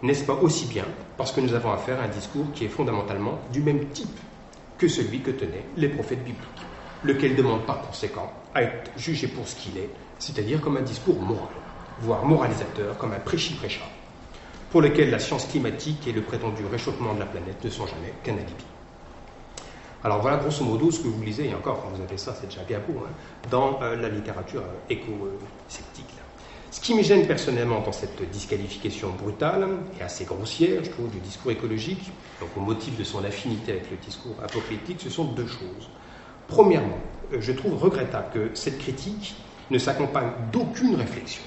n'est-ce 0.02 0.24
pas 0.24 0.36
aussi 0.36 0.66
bien 0.66 0.86
parce 1.18 1.32
que 1.32 1.42
nous 1.42 1.54
avons 1.54 1.72
affaire 1.72 2.00
à 2.00 2.04
un 2.04 2.08
discours 2.08 2.52
qui 2.54 2.66
est 2.66 2.70
fondamentalement 2.70 3.40
du 3.52 3.62
même 3.62 3.88
type 3.90 4.18
que 4.78 4.88
celui 4.88 5.20
que 5.22 5.32
tenaient 5.32 5.66
les 5.76 5.90
prophètes 5.90 6.24
bibliques? 6.24 6.69
Lequel 7.04 7.36
demande 7.36 7.66
par 7.66 7.82
conséquent 7.82 8.32
à 8.54 8.64
être 8.64 8.92
jugé 8.98 9.28
pour 9.28 9.48
ce 9.48 9.56
qu'il 9.56 9.78
est, 9.78 9.90
c'est-à-dire 10.18 10.60
comme 10.60 10.78
un 10.78 10.82
discours 10.82 11.20
moral, 11.22 11.54
voire 12.02 12.26
moralisateur, 12.26 12.98
comme 12.98 13.14
un 13.14 13.20
prêchi-prêcha, 13.20 13.86
pour 14.72 14.82
lequel 14.82 15.10
la 15.10 15.20
science 15.20 15.46
climatique 15.46 16.08
et 16.08 16.12
le 16.12 16.22
prétendu 16.22 16.66
réchauffement 16.66 17.14
de 17.14 17.20
la 17.20 17.26
planète 17.26 17.64
ne 17.64 17.70
sont 17.70 17.88
jamais 17.88 18.14
qu'un 18.24 18.34
alibi. 18.34 18.66
Alors 20.04 20.22
voilà 20.22 20.38
grosso 20.38 20.64
modo 20.64 20.92
ce 20.92 21.00
que 21.00 21.08
vous 21.08 21.22
lisez, 21.22 21.50
et 21.50 21.54
encore 21.54 21.82
quand 21.82 21.90
vous 21.90 22.02
avez 22.02 22.18
ça, 22.18 22.34
c'est 22.40 22.48
déjà 22.48 22.64
bien 22.64 22.80
beau, 22.80 23.04
hein, 23.06 23.10
dans 23.50 23.82
euh, 23.82 23.98
la 23.98 24.08
littérature 24.08 24.62
euh, 24.62 24.94
éco-sceptique. 24.94 26.06
Ce 26.72 26.80
qui 26.80 26.94
me 26.94 27.02
gêne 27.02 27.26
personnellement 27.26 27.82
dans 27.82 27.92
cette 27.92 28.30
disqualification 28.30 29.10
brutale 29.10 29.68
et 30.00 30.04
assez 30.04 30.24
grossière, 30.24 30.84
je 30.84 30.92
trouve, 30.92 31.10
du 31.10 31.20
discours 31.20 31.52
écologique, 31.52 32.12
donc 32.40 32.50
au 32.56 32.60
motif 32.60 32.96
de 32.96 33.04
son 33.04 33.24
affinité 33.26 33.72
avec 33.72 33.90
le 33.90 33.98
discours 33.98 34.36
apocalyptique, 34.42 35.02
ce 35.02 35.10
sont 35.10 35.26
deux 35.26 35.48
choses. 35.48 35.90
Premièrement, 36.50 36.98
euh, 37.32 37.38
je 37.40 37.52
trouve 37.52 37.82
regrettable 37.82 38.28
que 38.34 38.50
cette 38.56 38.80
critique 38.80 39.36
ne 39.70 39.78
s'accompagne 39.78 40.32
d'aucune 40.52 40.96
réflexion 40.96 41.44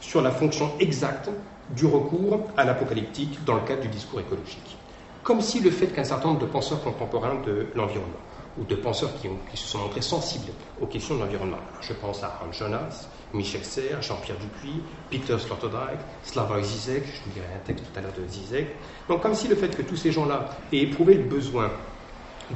sur 0.00 0.22
la 0.22 0.30
fonction 0.30 0.70
exacte 0.78 1.28
du 1.70 1.84
recours 1.84 2.40
à 2.56 2.64
l'apocalyptique 2.64 3.44
dans 3.44 3.54
le 3.54 3.60
cadre 3.62 3.82
du 3.82 3.88
discours 3.88 4.20
écologique. 4.20 4.76
Comme 5.24 5.40
si 5.40 5.60
le 5.60 5.70
fait 5.70 5.88
qu'un 5.88 6.04
certain 6.04 6.28
nombre 6.28 6.40
de 6.40 6.46
penseurs 6.46 6.82
contemporains 6.82 7.42
de 7.44 7.66
l'environnement, 7.74 8.14
ou 8.58 8.64
de 8.64 8.74
penseurs 8.74 9.10
qui, 9.20 9.56
se 9.56 9.68
sont 9.68 9.78
montrés 9.78 10.02
sensibles 10.02 10.52
aux 10.80 10.86
questions 10.86 11.14
de 11.16 11.20
l'environnement, 11.20 11.58
je 11.80 11.92
pense 11.92 12.22
à 12.24 12.40
Hans 12.42 12.52
Jonas, 12.52 13.08
Michel 13.32 13.64
Serres, 13.64 14.02
Jean-Pierre 14.02 14.38
Dupuis, 14.38 14.82
Peter 15.10 15.38
Sloterdijk, 15.38 15.98
Slavoj 16.24 16.62
Zizek, 16.64 17.04
je 17.06 17.24
vous 17.24 17.30
dirai 17.34 17.46
un 17.54 17.64
texte 17.66 17.84
tout 17.84 17.98
à 17.98 18.02
l'heure 18.02 18.12
de 18.18 18.26
Zizek, 18.26 18.68
donc 19.08 19.20
comme 19.22 19.34
si 19.34 19.48
le 19.48 19.54
fait 19.54 19.76
que 19.76 19.82
tous 19.82 19.96
ces 19.96 20.10
gens-là 20.10 20.48
aient 20.72 20.78
éprouvé 20.78 21.14
le 21.14 21.24
besoin 21.24 21.70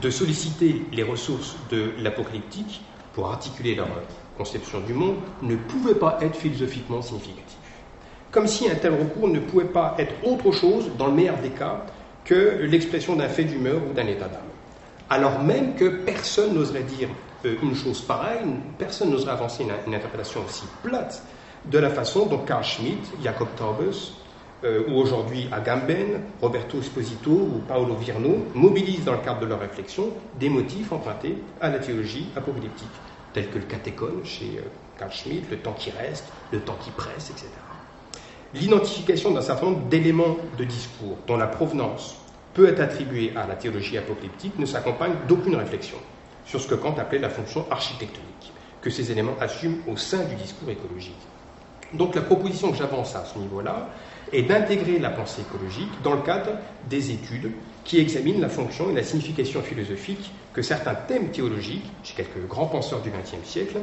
de 0.01 0.11
solliciter 0.11 0.83
les 0.93 1.03
ressources 1.03 1.57
de 1.71 1.93
l'apocalyptique 1.99 2.83
pour 3.13 3.29
articuler 3.29 3.75
leur 3.75 3.89
conception 4.37 4.81
du 4.81 4.95
monde 4.95 5.17
ne 5.43 5.57
pouvait 5.57 5.95
pas 5.95 6.19
être 6.23 6.37
philosophiquement 6.37 7.03
significatif. 7.03 7.59
Comme 8.31 8.47
si 8.47 8.69
un 8.69 8.75
tel 8.75 8.95
recours 8.95 9.29
ne 9.29 9.41
pouvait 9.41 9.67
pas 9.67 9.95
être 9.99 10.15
autre 10.25 10.53
chose, 10.53 10.91
dans 10.97 11.07
le 11.07 11.13
meilleur 11.13 11.37
des 11.39 11.51
cas, 11.51 11.85
que 12.25 12.63
l'expression 12.63 13.17
d'un 13.17 13.29
fait 13.29 13.45
d'humeur 13.45 13.81
ou 13.89 13.93
d'un 13.93 14.07
état 14.07 14.29
d'âme. 14.29 14.41
Alors 15.11 15.41
même 15.41 15.75
que 15.75 15.89
personne 15.89 16.55
n'oserait 16.55 16.85
dire 16.85 17.09
euh, 17.45 17.57
une 17.63 17.75
chose 17.75 18.01
pareille, 18.01 18.47
personne 18.79 19.11
n'oserait 19.11 19.33
avancer 19.33 19.65
une, 19.65 19.95
interprétation 19.95 20.41
aussi 20.47 20.65
plate 20.83 21.23
de 21.67 21.79
la 21.79 21.91
façon 21.91 22.27
dont 22.27 22.39
Carl 22.39 22.65
Schmitt, 22.65 23.05
Jacob 23.23 23.49
Taubes, 23.57 23.93
euh, 24.65 24.85
ou 24.89 24.95
aujourd'hui 24.95 25.49
Agamben, 25.51 26.21
Roberto 26.41 26.79
Esposito 26.79 27.31
ou 27.31 27.63
Paolo 27.67 27.95
Virno 27.97 28.47
mobilisent 28.55 29.05
dans 29.05 29.13
le 29.13 29.19
cadre 29.19 29.41
de 29.41 29.47
leur 29.47 29.61
réflexion 29.61 30.11
des 30.39 30.49
motifs 30.49 30.93
empruntés 30.93 31.37
à 31.61 31.69
la 31.69 31.79
théologie 31.79 32.29
apocalyptique, 32.37 32.89
tels 33.33 33.49
que 33.51 33.59
le 33.59 33.65
catéchone 33.65 34.21
chez 34.25 34.59
euh, 34.59 34.63
Carl 34.99 35.11
Schmitt, 35.11 35.51
le 35.51 35.57
temps 35.59 35.73
qui 35.73 35.91
reste, 35.91 36.27
le 36.53 36.61
temps 36.61 36.77
qui 36.81 36.91
presse, 36.91 37.31
etc. 37.31 37.49
L'identification 38.55 39.33
d'un 39.33 39.41
certain 39.41 39.67
nombre 39.67 39.89
d'éléments 39.89 40.37
de 40.59 40.65
discours 40.65 41.17
dont 41.27 41.37
la 41.37 41.47
provenance 41.47 42.17
peut 42.55 42.69
être 42.69 42.81
attribuée 42.81 43.33
à 43.35 43.47
la 43.47 43.55
théologie 43.55 43.97
apocalyptique 43.97 44.59
ne 44.59 44.67
s'accompagne 44.67 45.15
d'aucune 45.27 45.57
réflexion 45.57 45.97
sur 46.45 46.61
ce 46.61 46.69
que 46.69 46.75
Kant 46.75 46.95
appelait 46.99 47.19
la 47.19 47.31
fonction 47.31 47.65
architectonique 47.71 48.53
que 48.83 48.91
ces 48.91 49.11
éléments 49.11 49.37
assument 49.41 49.79
au 49.89 49.97
sein 49.97 50.25
du 50.25 50.35
discours 50.35 50.69
écologique. 50.69 51.15
Donc 51.95 52.15
la 52.15 52.23
proposition 52.23 52.71
que 52.71 52.77
j'avance 52.77 53.15
à 53.15 53.25
ce 53.25 53.39
niveau-là 53.39 53.89
est 54.33 54.43
d'intégrer 54.43 54.99
la 54.99 55.11
pensée 55.11 55.43
écologique 55.43 55.91
dans 56.03 56.15
le 56.15 56.23
cadre 56.23 56.53
des 56.89 57.11
études 57.11 57.53
qui 57.85 57.99
examinent 57.99 58.41
la 58.41 58.49
fonction 58.49 58.91
et 58.91 58.95
la 58.95 59.03
signification 59.03 59.63
philosophique 59.63 60.33
que 60.53 60.63
certains 60.63 60.95
thèmes 60.95 61.31
théologiques, 61.31 61.91
chez 62.03 62.15
quelques 62.15 62.47
grands 62.49 62.67
penseurs 62.67 63.03
du 63.03 63.11
XXe 63.11 63.47
siècle, 63.47 63.79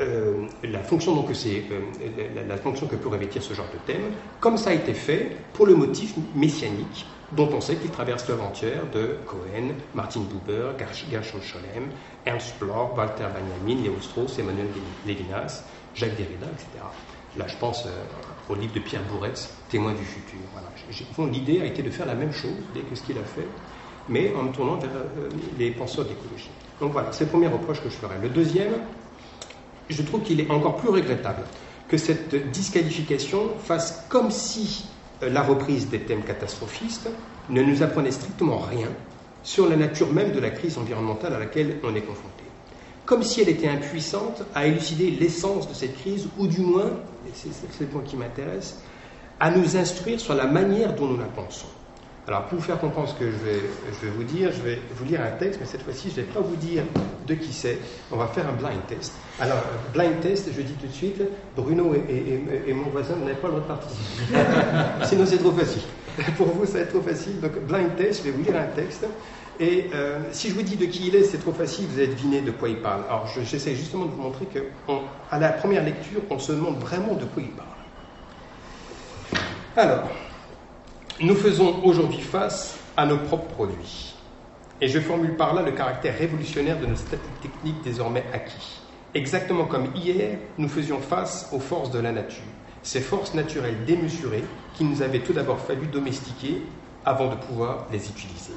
euh, 0.00 0.46
la, 0.64 0.80
fonction 0.80 1.14
donc 1.14 1.28
que 1.28 1.34
c'est, 1.34 1.64
euh, 1.70 2.46
la, 2.48 2.56
fonction 2.56 2.86
que 2.86 2.96
peut 2.96 3.08
revêtir 3.08 3.42
ce 3.42 3.54
genre 3.54 3.68
de 3.72 3.92
thème, 3.92 4.10
comme 4.40 4.56
ça 4.56 4.70
a 4.70 4.72
été 4.72 4.94
fait 4.94 5.36
pour 5.52 5.66
le 5.66 5.74
motif 5.74 6.14
messianique, 6.34 7.06
dont 7.32 7.48
on 7.52 7.60
sait 7.60 7.76
qu'il 7.76 7.90
traverse 7.90 8.28
l'aventure 8.28 8.86
de 8.92 9.16
Cohen, 9.26 9.74
Martin 9.94 10.20
Buber, 10.20 10.72
Gershon 11.10 11.40
Scholem, 11.40 11.90
Ernst 12.24 12.58
Bloch, 12.58 12.96
Walter 12.96 13.26
Benjamin, 13.34 13.82
Léo 13.82 13.94
Strauss, 14.00 14.38
Emmanuel 14.38 14.66
Lévinas, 15.06 15.64
Jacques 15.94 16.16
Derrida, 16.16 16.46
etc. 16.46 16.84
Là, 17.36 17.46
je 17.48 17.56
pense 17.56 17.86
euh, 17.86 17.90
au 18.48 18.54
livre 18.54 18.74
de 18.74 18.80
Pierre 18.80 19.02
Bourretz, 19.10 19.48
Témoin 19.70 19.92
du 19.94 20.04
futur. 20.04 20.38
L'idée 21.30 21.60
a 21.60 21.64
été 21.64 21.82
de 21.82 21.90
faire 21.90 22.06
la 22.06 22.14
même 22.14 22.32
chose 22.32 22.52
que 22.74 22.94
ce 22.94 23.02
qu'il 23.02 23.16
a 23.16 23.22
fait, 23.22 23.46
mais 24.08 24.34
en 24.34 24.44
me 24.44 24.52
tournant 24.52 24.76
vers 24.76 24.90
les 25.58 25.70
penseurs 25.70 26.04
d'écologie. 26.04 26.50
Donc 26.80 26.92
voilà, 26.92 27.12
c'est 27.12 27.24
le 27.24 27.30
premier 27.30 27.46
reproche 27.46 27.80
que 27.82 27.88
je 27.88 27.94
ferai. 27.94 28.16
Le 28.20 28.28
deuxième, 28.28 28.72
je 29.88 30.02
trouve 30.02 30.22
qu'il 30.22 30.40
est 30.40 30.50
encore 30.50 30.76
plus 30.76 30.88
regrettable 30.88 31.44
que 31.88 31.96
cette 31.96 32.50
disqualification 32.50 33.50
fasse 33.58 34.06
comme 34.08 34.30
si 34.30 34.86
euh, 35.22 35.30
la 35.30 35.42
reprise 35.42 35.88
des 35.88 36.00
thèmes 36.00 36.22
catastrophistes 36.22 37.08
ne 37.48 37.62
nous 37.62 37.82
apprenait 37.82 38.10
strictement 38.10 38.58
rien 38.58 38.88
sur 39.42 39.68
la 39.68 39.76
nature 39.76 40.12
même 40.12 40.32
de 40.32 40.40
la 40.40 40.50
crise 40.50 40.78
environnementale 40.78 41.34
à 41.34 41.38
laquelle 41.38 41.78
on 41.82 41.94
est 41.94 42.02
confronté. 42.02 42.41
Comme 43.04 43.22
si 43.22 43.40
elle 43.40 43.48
était 43.48 43.68
impuissante 43.68 44.44
à 44.54 44.66
élucider 44.66 45.10
l'essence 45.10 45.68
de 45.68 45.74
cette 45.74 45.98
crise, 45.98 46.28
ou 46.38 46.46
du 46.46 46.60
moins, 46.60 46.90
et 47.26 47.30
c'est 47.34 47.80
le 47.80 47.86
point 47.86 48.02
qui 48.02 48.16
m'intéresse, 48.16 48.78
à 49.40 49.50
nous 49.50 49.76
instruire 49.76 50.20
sur 50.20 50.34
la 50.34 50.46
manière 50.46 50.94
dont 50.94 51.06
nous 51.06 51.18
la 51.18 51.26
pensons. 51.26 51.66
Alors, 52.28 52.44
pour 52.46 52.58
vous 52.58 52.64
faire 52.64 52.78
comprendre 52.78 53.08
ce 53.08 53.14
que 53.14 53.24
je 53.24 53.36
vais, 53.44 53.60
je 53.88 54.06
vais 54.06 54.12
vous 54.12 54.22
dire, 54.22 54.52
je 54.52 54.62
vais 54.62 54.78
vous 54.94 55.04
lire 55.04 55.20
un 55.20 55.32
texte, 55.32 55.58
mais 55.60 55.66
cette 55.66 55.82
fois-ci, 55.82 56.08
je 56.14 56.20
ne 56.20 56.26
vais 56.26 56.32
pas 56.32 56.40
vous 56.40 56.54
dire 56.54 56.84
de 57.26 57.34
qui 57.34 57.52
c'est. 57.52 57.78
On 58.12 58.16
va 58.16 58.28
faire 58.28 58.48
un 58.48 58.52
blind 58.52 58.86
test. 58.86 59.12
Alors, 59.40 59.58
blind 59.92 60.20
test, 60.20 60.48
je 60.56 60.62
dis 60.62 60.74
tout 60.74 60.86
de 60.86 60.92
suite, 60.92 61.20
Bruno 61.56 61.92
et, 61.94 62.72
mon 62.72 62.90
voisin 62.90 63.16
n'avaient 63.16 63.34
pas 63.34 63.48
le 63.48 63.54
droit 63.54 63.62
de 63.62 63.68
participer. 63.68 64.38
Sinon, 65.02 65.26
c'est 65.26 65.38
trop 65.38 65.50
facile. 65.50 65.82
Pour 66.36 66.46
vous, 66.46 66.64
ça 66.64 66.74
va 66.74 66.80
être 66.80 66.90
trop 66.90 67.00
facile. 67.00 67.40
Donc, 67.40 67.58
blind 67.66 67.96
test, 67.96 68.20
je 68.20 68.30
vais 68.30 68.36
vous 68.36 68.44
lire 68.44 68.56
un 68.56 68.72
texte. 68.76 69.04
Et 69.60 69.90
euh, 69.94 70.20
si 70.32 70.48
je 70.48 70.54
vous 70.54 70.62
dis 70.62 70.76
de 70.76 70.86
qui 70.86 71.08
il 71.08 71.14
est, 71.14 71.24
c'est 71.24 71.38
trop 71.38 71.52
facile, 71.52 71.86
vous 71.86 71.98
allez 71.98 72.08
deviner 72.08 72.40
de 72.40 72.50
quoi 72.50 72.68
il 72.68 72.80
parle. 72.80 73.02
Alors, 73.08 73.26
j'essaie 73.26 73.74
justement 73.74 74.06
de 74.06 74.10
vous 74.10 74.22
montrer 74.22 74.46
qu'à 74.46 75.38
la 75.38 75.48
première 75.50 75.84
lecture, 75.84 76.22
on 76.30 76.38
se 76.38 76.52
demande 76.52 76.78
vraiment 76.78 77.14
de 77.14 77.24
quoi 77.24 77.42
il 77.42 77.50
parle. 77.50 77.68
Alors, 79.76 80.08
nous 81.20 81.34
faisons 81.34 81.82
aujourd'hui 81.84 82.20
face 82.20 82.76
à 82.96 83.06
nos 83.06 83.18
propres 83.18 83.54
produits. 83.54 84.14
Et 84.80 84.88
je 84.88 84.98
formule 84.98 85.36
par 85.36 85.54
là 85.54 85.62
le 85.62 85.72
caractère 85.72 86.18
révolutionnaire 86.18 86.80
de 86.80 86.86
nos 86.86 86.96
techniques 86.96 87.82
désormais 87.84 88.24
acquis. 88.32 88.80
Exactement 89.14 89.66
comme 89.66 89.88
hier, 89.94 90.38
nous 90.58 90.68
faisions 90.68 91.00
face 91.00 91.48
aux 91.52 91.60
forces 91.60 91.90
de 91.90 92.00
la 92.00 92.12
nature, 92.12 92.42
ces 92.82 93.00
forces 93.00 93.34
naturelles 93.34 93.84
démesurées 93.86 94.44
qu'il 94.74 94.88
nous 94.88 95.02
avait 95.02 95.20
tout 95.20 95.34
d'abord 95.34 95.60
fallu 95.60 95.86
domestiquer 95.86 96.62
avant 97.04 97.28
de 97.28 97.36
pouvoir 97.36 97.86
les 97.92 98.08
utiliser. 98.08 98.54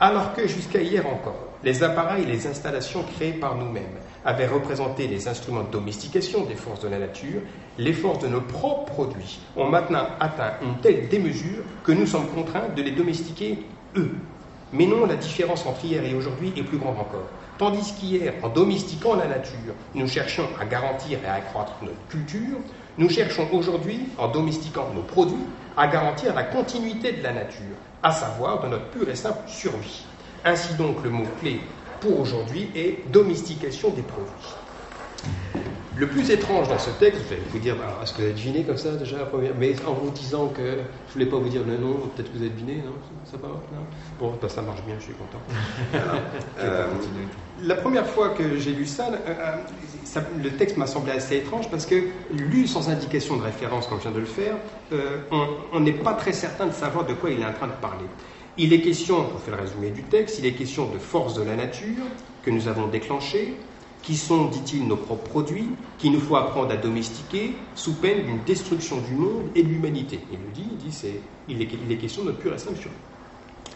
Alors 0.00 0.34
que 0.34 0.46
jusqu'à 0.46 0.82
hier 0.82 1.06
encore, 1.06 1.54
les 1.62 1.82
appareils 1.82 2.24
et 2.24 2.26
les 2.26 2.46
installations 2.46 3.04
créés 3.16 3.32
par 3.32 3.56
nous-mêmes 3.56 3.98
avaient 4.24 4.46
représenté 4.46 5.06
les 5.06 5.28
instruments 5.28 5.62
de 5.62 5.70
domestication 5.70 6.44
des 6.44 6.56
forces 6.56 6.80
de 6.80 6.88
la 6.88 6.98
nature, 6.98 7.40
les 7.78 7.92
forces 7.92 8.18
de 8.18 8.28
nos 8.28 8.40
propres 8.40 8.92
produits 8.92 9.40
ont 9.56 9.68
maintenant 9.68 10.06
atteint 10.20 10.54
une 10.62 10.80
telle 10.80 11.08
démesure 11.08 11.62
que 11.82 11.92
nous 11.92 12.06
sommes 12.06 12.28
contraints 12.28 12.68
de 12.74 12.82
les 12.82 12.90
domestiquer 12.90 13.66
eux. 13.96 14.10
Mais 14.72 14.86
non, 14.86 15.06
la 15.06 15.14
différence 15.14 15.64
entre 15.64 15.84
hier 15.84 16.04
et 16.04 16.14
aujourd'hui 16.14 16.52
est 16.56 16.64
plus 16.64 16.78
grande 16.78 16.98
encore. 16.98 17.30
Tandis 17.56 17.94
qu'hier, 17.94 18.34
en 18.42 18.48
domestiquant 18.48 19.14
la 19.14 19.28
nature, 19.28 19.74
nous 19.94 20.08
cherchions 20.08 20.48
à 20.60 20.64
garantir 20.64 21.20
et 21.22 21.28
à 21.28 21.34
accroître 21.34 21.74
notre 21.82 22.04
culture, 22.08 22.58
nous 22.96 23.08
cherchons 23.08 23.48
aujourd'hui, 23.52 23.98
en 24.18 24.28
domestiquant 24.28 24.92
nos 24.94 25.02
produits, 25.02 25.46
à 25.76 25.88
garantir 25.88 26.34
la 26.34 26.44
continuité 26.44 27.12
de 27.12 27.22
la 27.22 27.32
nature, 27.32 27.76
à 28.02 28.12
savoir 28.12 28.62
de 28.62 28.68
notre 28.68 28.90
pure 28.90 29.08
et 29.08 29.16
simple 29.16 29.48
survie. 29.48 30.06
Ainsi 30.44 30.74
donc, 30.74 31.02
le 31.02 31.10
mot-clé 31.10 31.60
pour 32.00 32.20
aujourd'hui 32.20 32.70
est 32.74 33.10
domestication 33.10 33.90
des 33.90 34.02
produits. 34.02 34.56
Le 35.96 36.08
plus 36.08 36.28
étrange 36.30 36.68
dans 36.68 36.78
ce 36.78 36.90
texte, 36.90 37.22
je 37.30 37.34
vais 37.34 37.40
vous 37.50 37.58
dire, 37.60 37.76
est-ce 38.02 38.12
que 38.12 38.16
vous 38.18 38.24
avez 38.24 38.32
deviné 38.32 38.64
comme 38.64 38.76
ça 38.76 38.90
déjà 38.96 39.18
la 39.18 39.26
première 39.26 39.52
Mais 39.56 39.76
en 39.86 39.92
vous 39.92 40.10
disant 40.10 40.48
que 40.48 40.62
je 40.62 40.68
ne 40.68 41.12
voulais 41.12 41.26
pas 41.26 41.36
vous 41.36 41.48
dire 41.48 41.62
le 41.64 41.76
nom, 41.76 41.94
peut-être 42.14 42.32
que 42.32 42.36
vous 42.36 42.42
avez 42.42 42.50
deviné, 42.50 42.82
non? 42.84 42.94
Ça 43.24 43.36
va 43.36 43.48
Bon, 44.18 44.36
bah, 44.42 44.48
ça 44.48 44.62
marche 44.62 44.82
bien, 44.84 44.96
je 44.98 45.04
suis 45.04 45.14
content. 45.14 45.40
Euh, 46.60 46.86
la 47.62 47.74
première 47.74 48.06
fois 48.06 48.30
que 48.30 48.58
j'ai 48.58 48.72
lu 48.72 48.86
ça, 48.86 49.08
euh, 49.08 49.16
euh, 49.26 50.20
le 50.42 50.50
texte 50.50 50.76
m'a 50.76 50.86
semblé 50.86 51.12
assez 51.12 51.36
étrange 51.36 51.68
parce 51.68 51.84
que, 51.84 52.04
lu 52.30 52.66
sans 52.66 52.88
indication 52.88 53.36
de 53.36 53.42
référence, 53.42 53.86
comme 53.86 53.98
je 53.98 54.02
viens 54.02 54.12
de 54.12 54.20
le 54.20 54.24
faire, 54.24 54.54
on 55.72 55.80
n'est 55.80 55.92
pas 55.92 56.14
très 56.14 56.32
certain 56.32 56.66
de 56.66 56.72
savoir 56.72 57.06
de 57.06 57.14
quoi 57.14 57.30
il 57.30 57.40
est 57.40 57.46
en 57.46 57.52
train 57.52 57.66
de 57.66 57.72
parler. 57.72 58.06
Il 58.56 58.72
est 58.72 58.80
question, 58.80 59.24
pour 59.24 59.40
faire 59.40 59.56
le 59.56 59.62
résumé 59.62 59.90
du 59.90 60.02
texte, 60.04 60.38
il 60.38 60.46
est 60.46 60.52
question 60.52 60.86
de 60.86 60.98
forces 60.98 61.34
de 61.34 61.42
la 61.42 61.56
nature 61.56 62.04
que 62.42 62.50
nous 62.50 62.68
avons 62.68 62.86
déclenchées, 62.86 63.56
qui 64.04 64.16
sont, 64.16 64.46
dit-il, 64.46 64.86
nos 64.86 64.96
propres 64.96 65.24
produits, 65.24 65.68
qu'il 65.98 66.12
nous 66.12 66.20
faut 66.20 66.36
apprendre 66.36 66.70
à 66.70 66.76
domestiquer 66.76 67.54
sous 67.74 67.94
peine 67.94 68.24
d'une 68.24 68.42
destruction 68.44 68.98
du 68.98 69.14
monde 69.14 69.48
et 69.54 69.62
de 69.62 69.68
l'humanité. 69.68 70.20
Il 70.30 70.38
le 70.38 70.52
dit, 70.52 70.66
il 70.70 70.76
dit, 70.76 70.92
c'est, 70.92 71.20
il, 71.48 71.60
est, 71.62 71.96
question 71.96 72.22
de 72.22 72.28
notre 72.28 72.40
pure 72.40 72.52
et. 72.52 72.90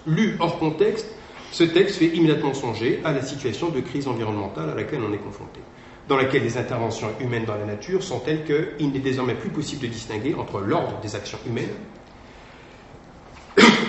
Lu 0.06 0.36
hors 0.38 0.58
contexte, 0.58 1.06
ce 1.50 1.64
texte 1.64 1.96
fait 1.96 2.08
immédiatement 2.08 2.52
songer 2.52 3.00
à 3.04 3.12
la 3.12 3.22
situation 3.22 3.70
de 3.70 3.80
crise 3.80 4.06
environnementale 4.06 4.68
à 4.68 4.74
laquelle 4.74 5.00
on 5.02 5.12
est 5.14 5.18
confronté, 5.18 5.60
dans 6.08 6.16
laquelle 6.16 6.42
les 6.42 6.58
interventions 6.58 7.08
humaines 7.20 7.46
dans 7.46 7.56
la 7.56 7.64
nature 7.64 8.02
sont 8.02 8.20
telles 8.20 8.44
qu'il 8.44 8.90
n'est 8.90 8.98
désormais 8.98 9.34
plus 9.34 9.50
possible 9.50 9.82
de 9.82 9.86
distinguer 9.86 10.34
entre 10.34 10.60
l'ordre 10.60 11.00
des 11.00 11.16
actions 11.16 11.38
humaines 11.46 11.74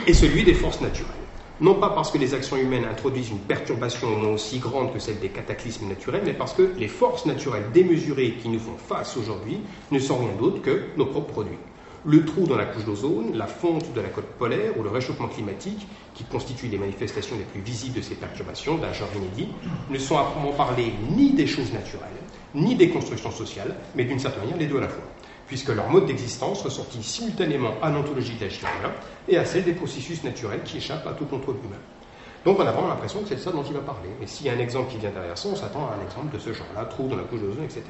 et 0.07 0.13
celui 0.13 0.43
des 0.43 0.53
forces 0.53 0.79
naturelles. 0.79 1.18
Non 1.61 1.73
pas 1.73 1.89
parce 1.89 2.09
que 2.09 2.17
les 2.17 2.33
actions 2.33 2.55
humaines 2.55 2.85
introduisent 2.85 3.31
une 3.31 3.39
perturbation 3.39 4.17
non 4.17 4.33
aussi 4.35 4.59
grande 4.59 4.93
que 4.93 4.99
celle 4.99 5.19
des 5.19 5.27
cataclysmes 5.27 5.89
naturels, 5.89 6.21
mais 6.25 6.31
parce 6.33 6.53
que 6.53 6.71
les 6.77 6.87
forces 6.87 7.25
naturelles 7.25 7.65
démesurées 7.73 8.35
qui 8.41 8.47
nous 8.47 8.59
font 8.59 8.77
face 8.77 9.17
aujourd'hui 9.17 9.59
ne 9.91 9.99
sont 9.99 10.19
rien 10.19 10.31
d'autre 10.39 10.61
que 10.61 10.83
nos 10.95 11.05
propres 11.05 11.33
produits. 11.33 11.57
Le 12.05 12.23
trou 12.23 12.47
dans 12.47 12.55
la 12.55 12.63
couche 12.63 12.85
d'ozone, 12.85 13.35
la 13.35 13.45
fonte 13.45 13.93
de 13.93 13.99
la 13.99 14.07
côte 14.07 14.23
polaire 14.37 14.77
ou 14.77 14.83
le 14.83 14.89
réchauffement 14.89 15.27
climatique, 15.27 15.85
qui 16.13 16.23
constituent 16.23 16.69
les 16.69 16.77
manifestations 16.77 17.35
les 17.37 17.43
plus 17.43 17.59
visibles 17.59 17.97
de 17.97 18.01
ces 18.01 18.15
perturbations 18.15 18.77
d'un 18.77 18.93
genre 18.93 19.09
inédit, 19.17 19.49
ne 19.89 19.97
sont 19.99 20.17
à 20.17 20.23
proprement 20.23 20.53
parler 20.53 20.93
ni 21.11 21.33
des 21.33 21.45
choses 21.45 21.73
naturelles, 21.73 22.07
ni 22.55 22.75
des 22.75 22.87
constructions 22.89 23.31
sociales, 23.31 23.75
mais 23.95 24.05
d'une 24.05 24.19
certaine 24.19 24.43
manière 24.43 24.57
les 24.57 24.67
deux 24.67 24.77
à 24.77 24.81
la 24.81 24.87
fois 24.87 25.03
puisque 25.49 25.69
leur 25.69 25.89
mode 25.89 26.05
d'existence 26.05 26.61
ressortit 26.61 27.03
simultanément 27.03 27.73
à 27.81 27.89
l'ontologie 27.89 28.35
de 28.35 28.45
la 28.45 28.91
et 29.27 29.37
à 29.37 29.45
celle 29.45 29.63
des 29.63 29.73
processus 29.73 30.23
naturels 30.23 30.61
qui 30.63 30.77
échappent 30.77 31.07
à 31.07 31.11
tout 31.13 31.25
contrôle 31.25 31.57
humain. 31.57 31.81
Donc 32.45 32.59
on 32.59 32.65
a 32.65 32.71
vraiment 32.71 32.87
l'impression 32.87 33.21
que 33.21 33.27
c'est 33.27 33.35
de 33.35 33.41
ça 33.41 33.51
dont 33.51 33.63
il 33.63 33.73
va 33.73 33.81
parler. 33.81 34.09
Mais 34.19 34.27
s'il 34.27 34.45
y 34.45 34.49
a 34.49 34.53
un 34.53 34.59
exemple 34.59 34.91
qui 34.91 34.97
vient 34.97 35.09
derrière 35.09 35.37
ça, 35.37 35.49
on 35.49 35.55
s'attend 35.55 35.87
à 35.87 35.95
un 35.99 36.05
exemple 36.05 36.33
de 36.33 36.39
ce 36.39 36.53
genre-là, 36.53 36.85
trou 36.85 37.07
dans 37.07 37.17
la 37.17 37.23
couche 37.23 37.41
d'ozone, 37.41 37.65
etc. 37.65 37.81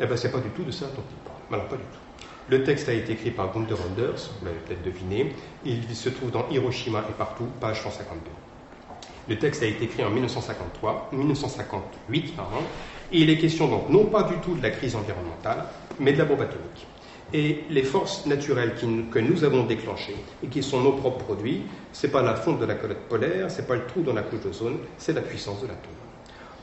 Eh 0.00 0.06
bien, 0.06 0.16
c'est 0.16 0.30
pas 0.30 0.38
du 0.38 0.50
tout 0.50 0.62
de 0.62 0.70
ça 0.70 0.86
dont 0.86 1.02
il 1.10 1.28
parle. 1.28 1.60
Alors, 1.60 1.68
pas 1.68 1.76
du 1.76 1.82
tout. 1.82 2.26
Le 2.48 2.62
texte 2.64 2.88
a 2.88 2.92
été 2.92 3.12
écrit 3.12 3.30
par 3.30 3.52
Gunther 3.52 3.78
Anders, 3.80 4.30
vous 4.38 4.46
l'avez 4.46 4.58
peut-être 4.58 4.82
deviné. 4.82 5.34
Il 5.64 5.82
se 5.94 6.10
trouve 6.10 6.30
dans 6.30 6.46
Hiroshima 6.50 7.04
et 7.08 7.12
partout, 7.12 7.46
page 7.60 7.82
152. 7.82 8.20
Le 9.28 9.38
texte 9.38 9.62
a 9.62 9.66
été 9.66 9.84
écrit 9.84 10.04
en 10.04 10.10
1953, 10.10 11.10
1958, 11.12 12.36
pardon, 12.36 12.58
Il 13.14 13.28
est 13.28 13.36
question 13.36 13.68
donc 13.68 13.90
non 13.90 14.06
pas 14.06 14.22
du 14.22 14.36
tout 14.36 14.54
de 14.54 14.62
la 14.62 14.70
crise 14.70 14.96
environnementale, 14.96 15.66
mais 16.00 16.14
de 16.14 16.18
la 16.18 16.24
bombe 16.24 16.40
atomique. 16.40 16.86
Et 17.34 17.64
les 17.68 17.82
forces 17.82 18.26
naturelles 18.26 18.74
que 19.10 19.18
nous 19.18 19.44
avons 19.44 19.64
déclenchées 19.64 20.16
et 20.42 20.46
qui 20.48 20.62
sont 20.62 20.80
nos 20.80 20.92
propres 20.92 21.24
produits, 21.24 21.62
ce 21.92 22.06
n'est 22.06 22.12
pas 22.12 22.22
la 22.22 22.34
fonte 22.34 22.58
de 22.58 22.66
la 22.66 22.74
calotte 22.74 23.08
polaire, 23.08 23.50
ce 23.50 23.60
n'est 23.60 23.66
pas 23.66 23.74
le 23.74 23.86
trou 23.86 24.00
dans 24.00 24.12
la 24.12 24.22
couche 24.22 24.40
d'ozone, 24.40 24.78
c'est 24.98 25.12
la 25.12 25.20
puissance 25.22 25.60
de 25.62 25.66
l'atome. 25.66 25.92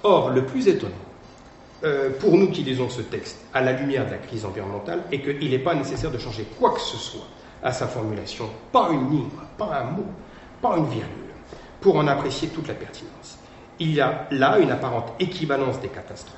Or, 0.03 0.29
le 0.29 0.46
plus 0.46 0.68
étonnant, 0.68 0.94
euh, 1.84 2.12
pour 2.20 2.38
nous 2.38 2.50
qui 2.50 2.63
lisons 2.63 2.89
ce 2.89 3.01
texte 3.01 3.39
à 3.53 3.62
la 3.62 3.74
lumière 3.74 4.06
de 4.06 4.12
la 4.12 4.18
crise 4.18 4.46
environnementale, 4.46 5.03
est 5.12 5.22
qu'il 5.22 5.50
n'est 5.50 5.60
pas 5.60 5.75
nécessaire 5.75 6.12
de 6.12 6.18
changer 6.18 6.46
quoi 6.60 6.74
que 6.74 6.82
ce 6.82 6.98
soit 6.98 7.27
à 7.63 7.72
sa 7.72 7.88
formulation, 7.88 8.50
pas 8.72 8.89
une 8.91 9.10
ligne, 9.10 9.29
pas 9.58 9.82
un 9.82 9.91
mot, 9.91 10.06
pas 10.62 10.77
une 10.77 10.86
virgule, 10.88 11.34
pour 11.82 11.96
en 11.98 12.08
apprécier 12.08 12.50
toute 12.50 12.68
la 12.68 12.74
pertinence. 12.74 13.38
Il 13.79 13.93
y 13.93 14.01
a 14.01 14.27
là 14.31 14.59
une 14.59 14.71
apparente 14.71 15.13
équivalence 15.19 15.79
des 15.79 15.88
catastrophes 15.88 16.36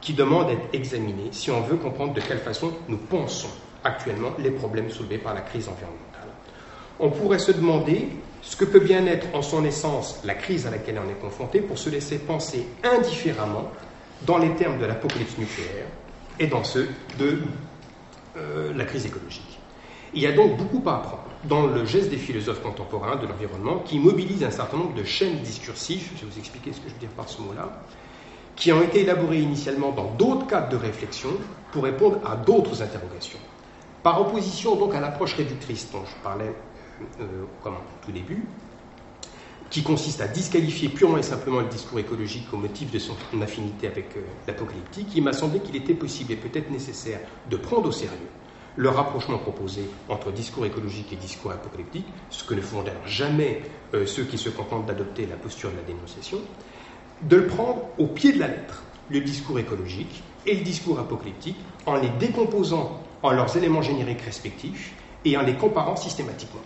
qui 0.00 0.12
demande 0.12 0.48
d'être 0.48 0.68
examinée 0.72 1.30
si 1.32 1.50
on 1.50 1.62
veut 1.62 1.76
comprendre 1.76 2.14
de 2.14 2.20
quelle 2.20 2.38
façon 2.38 2.72
nous 2.88 2.98
pensons 2.98 3.48
actuellement 3.82 4.32
les 4.38 4.50
problèmes 4.50 4.90
soulevés 4.90 5.18
par 5.18 5.34
la 5.34 5.40
crise 5.40 5.68
environnementale. 5.68 6.28
On 7.00 7.10
pourrait 7.10 7.38
se 7.38 7.52
demander 7.52 8.08
ce 8.42 8.56
que 8.56 8.64
peut 8.64 8.80
bien 8.80 9.06
être 9.06 9.26
en 9.34 9.42
son 9.42 9.64
essence 9.64 10.20
la 10.24 10.34
crise 10.34 10.66
à 10.66 10.70
laquelle 10.70 11.00
on 11.04 11.10
est 11.10 11.20
confronté 11.20 11.60
pour 11.60 11.78
se 11.78 11.90
laisser 11.90 12.18
penser 12.18 12.66
indifféremment 12.82 13.70
dans 14.22 14.38
les 14.38 14.50
termes 14.50 14.78
de 14.78 14.86
l'apocalypse 14.86 15.38
nucléaire 15.38 15.86
et 16.38 16.46
dans 16.46 16.64
ceux 16.64 16.88
de 17.18 17.38
euh, 18.36 18.72
la 18.74 18.84
crise 18.84 19.06
écologique. 19.06 19.53
Il 20.14 20.22
y 20.22 20.26
a 20.26 20.32
donc 20.32 20.56
beaucoup 20.56 20.88
à 20.88 20.96
apprendre 20.96 21.24
dans 21.48 21.66
le 21.66 21.84
geste 21.84 22.10
des 22.10 22.16
philosophes 22.16 22.62
contemporains 22.62 23.16
de 23.16 23.26
l'environnement 23.26 23.80
qui 23.80 23.98
mobilisent 23.98 24.44
un 24.44 24.50
certain 24.50 24.76
nombre 24.76 24.94
de 24.94 25.04
chaînes 25.04 25.40
discursives, 25.40 26.10
je 26.16 26.24
vais 26.24 26.30
vous 26.30 26.38
expliquer 26.38 26.72
ce 26.72 26.80
que 26.80 26.88
je 26.88 26.94
veux 26.94 27.00
dire 27.00 27.10
par 27.10 27.28
ce 27.28 27.42
mot-là, 27.42 27.82
qui 28.56 28.72
ont 28.72 28.80
été 28.80 29.00
élaborées 29.00 29.40
initialement 29.40 29.90
dans 29.90 30.12
d'autres 30.12 30.46
cadres 30.46 30.68
de 30.68 30.76
réflexion 30.76 31.30
pour 31.72 31.82
répondre 31.82 32.18
à 32.24 32.36
d'autres 32.36 32.80
interrogations. 32.80 33.40
Par 34.04 34.20
opposition 34.20 34.76
donc 34.76 34.94
à 34.94 35.00
l'approche 35.00 35.34
réductrice 35.34 35.90
dont 35.90 36.04
je 36.06 36.22
parlais 36.22 36.54
euh, 37.20 37.44
au 37.64 37.70
tout 38.04 38.12
début, 38.12 38.44
qui 39.70 39.82
consiste 39.82 40.20
à 40.20 40.28
disqualifier 40.28 40.88
purement 40.88 41.18
et 41.18 41.24
simplement 41.24 41.60
le 41.60 41.66
discours 41.66 41.98
écologique 41.98 42.46
au 42.52 42.56
motif 42.56 42.92
de 42.92 43.00
son 43.00 43.16
affinité 43.42 43.88
avec 43.88 44.16
euh, 44.16 44.20
l'apocalyptique, 44.46 45.08
il 45.16 45.24
m'a 45.24 45.32
semblé 45.32 45.58
qu'il 45.58 45.74
était 45.74 45.94
possible 45.94 46.32
et 46.32 46.36
peut-être 46.36 46.70
nécessaire 46.70 47.18
de 47.50 47.56
prendre 47.56 47.88
au 47.88 47.92
sérieux 47.92 48.28
le 48.76 48.88
rapprochement 48.88 49.38
proposé 49.38 49.88
entre 50.08 50.32
discours 50.32 50.66
écologique 50.66 51.12
et 51.12 51.16
discours 51.16 51.52
apocalyptique, 51.52 52.06
ce 52.30 52.44
que 52.44 52.54
ne 52.54 52.60
font 52.60 52.82
d'ailleurs 52.82 53.06
jamais 53.06 53.62
euh, 53.94 54.06
ceux 54.06 54.24
qui 54.24 54.38
se 54.38 54.48
contentent 54.48 54.86
d'adopter 54.86 55.26
la 55.26 55.36
posture 55.36 55.70
de 55.70 55.76
la 55.76 55.82
dénonciation, 55.82 56.38
de 57.22 57.36
le 57.36 57.46
prendre 57.46 57.82
au 57.98 58.08
pied 58.08 58.32
de 58.32 58.40
la 58.40 58.48
lettre, 58.48 58.82
le 59.10 59.20
discours 59.20 59.58
écologique 59.58 60.24
et 60.46 60.54
le 60.54 60.62
discours 60.62 60.98
apocalyptique, 60.98 61.56
en 61.86 61.96
les 61.96 62.08
décomposant 62.18 63.00
en 63.22 63.32
leurs 63.32 63.56
éléments 63.56 63.82
génériques 63.82 64.22
respectifs 64.22 64.94
et 65.24 65.36
en 65.36 65.42
les 65.42 65.54
comparant 65.54 65.96
systématiquement. 65.96 66.60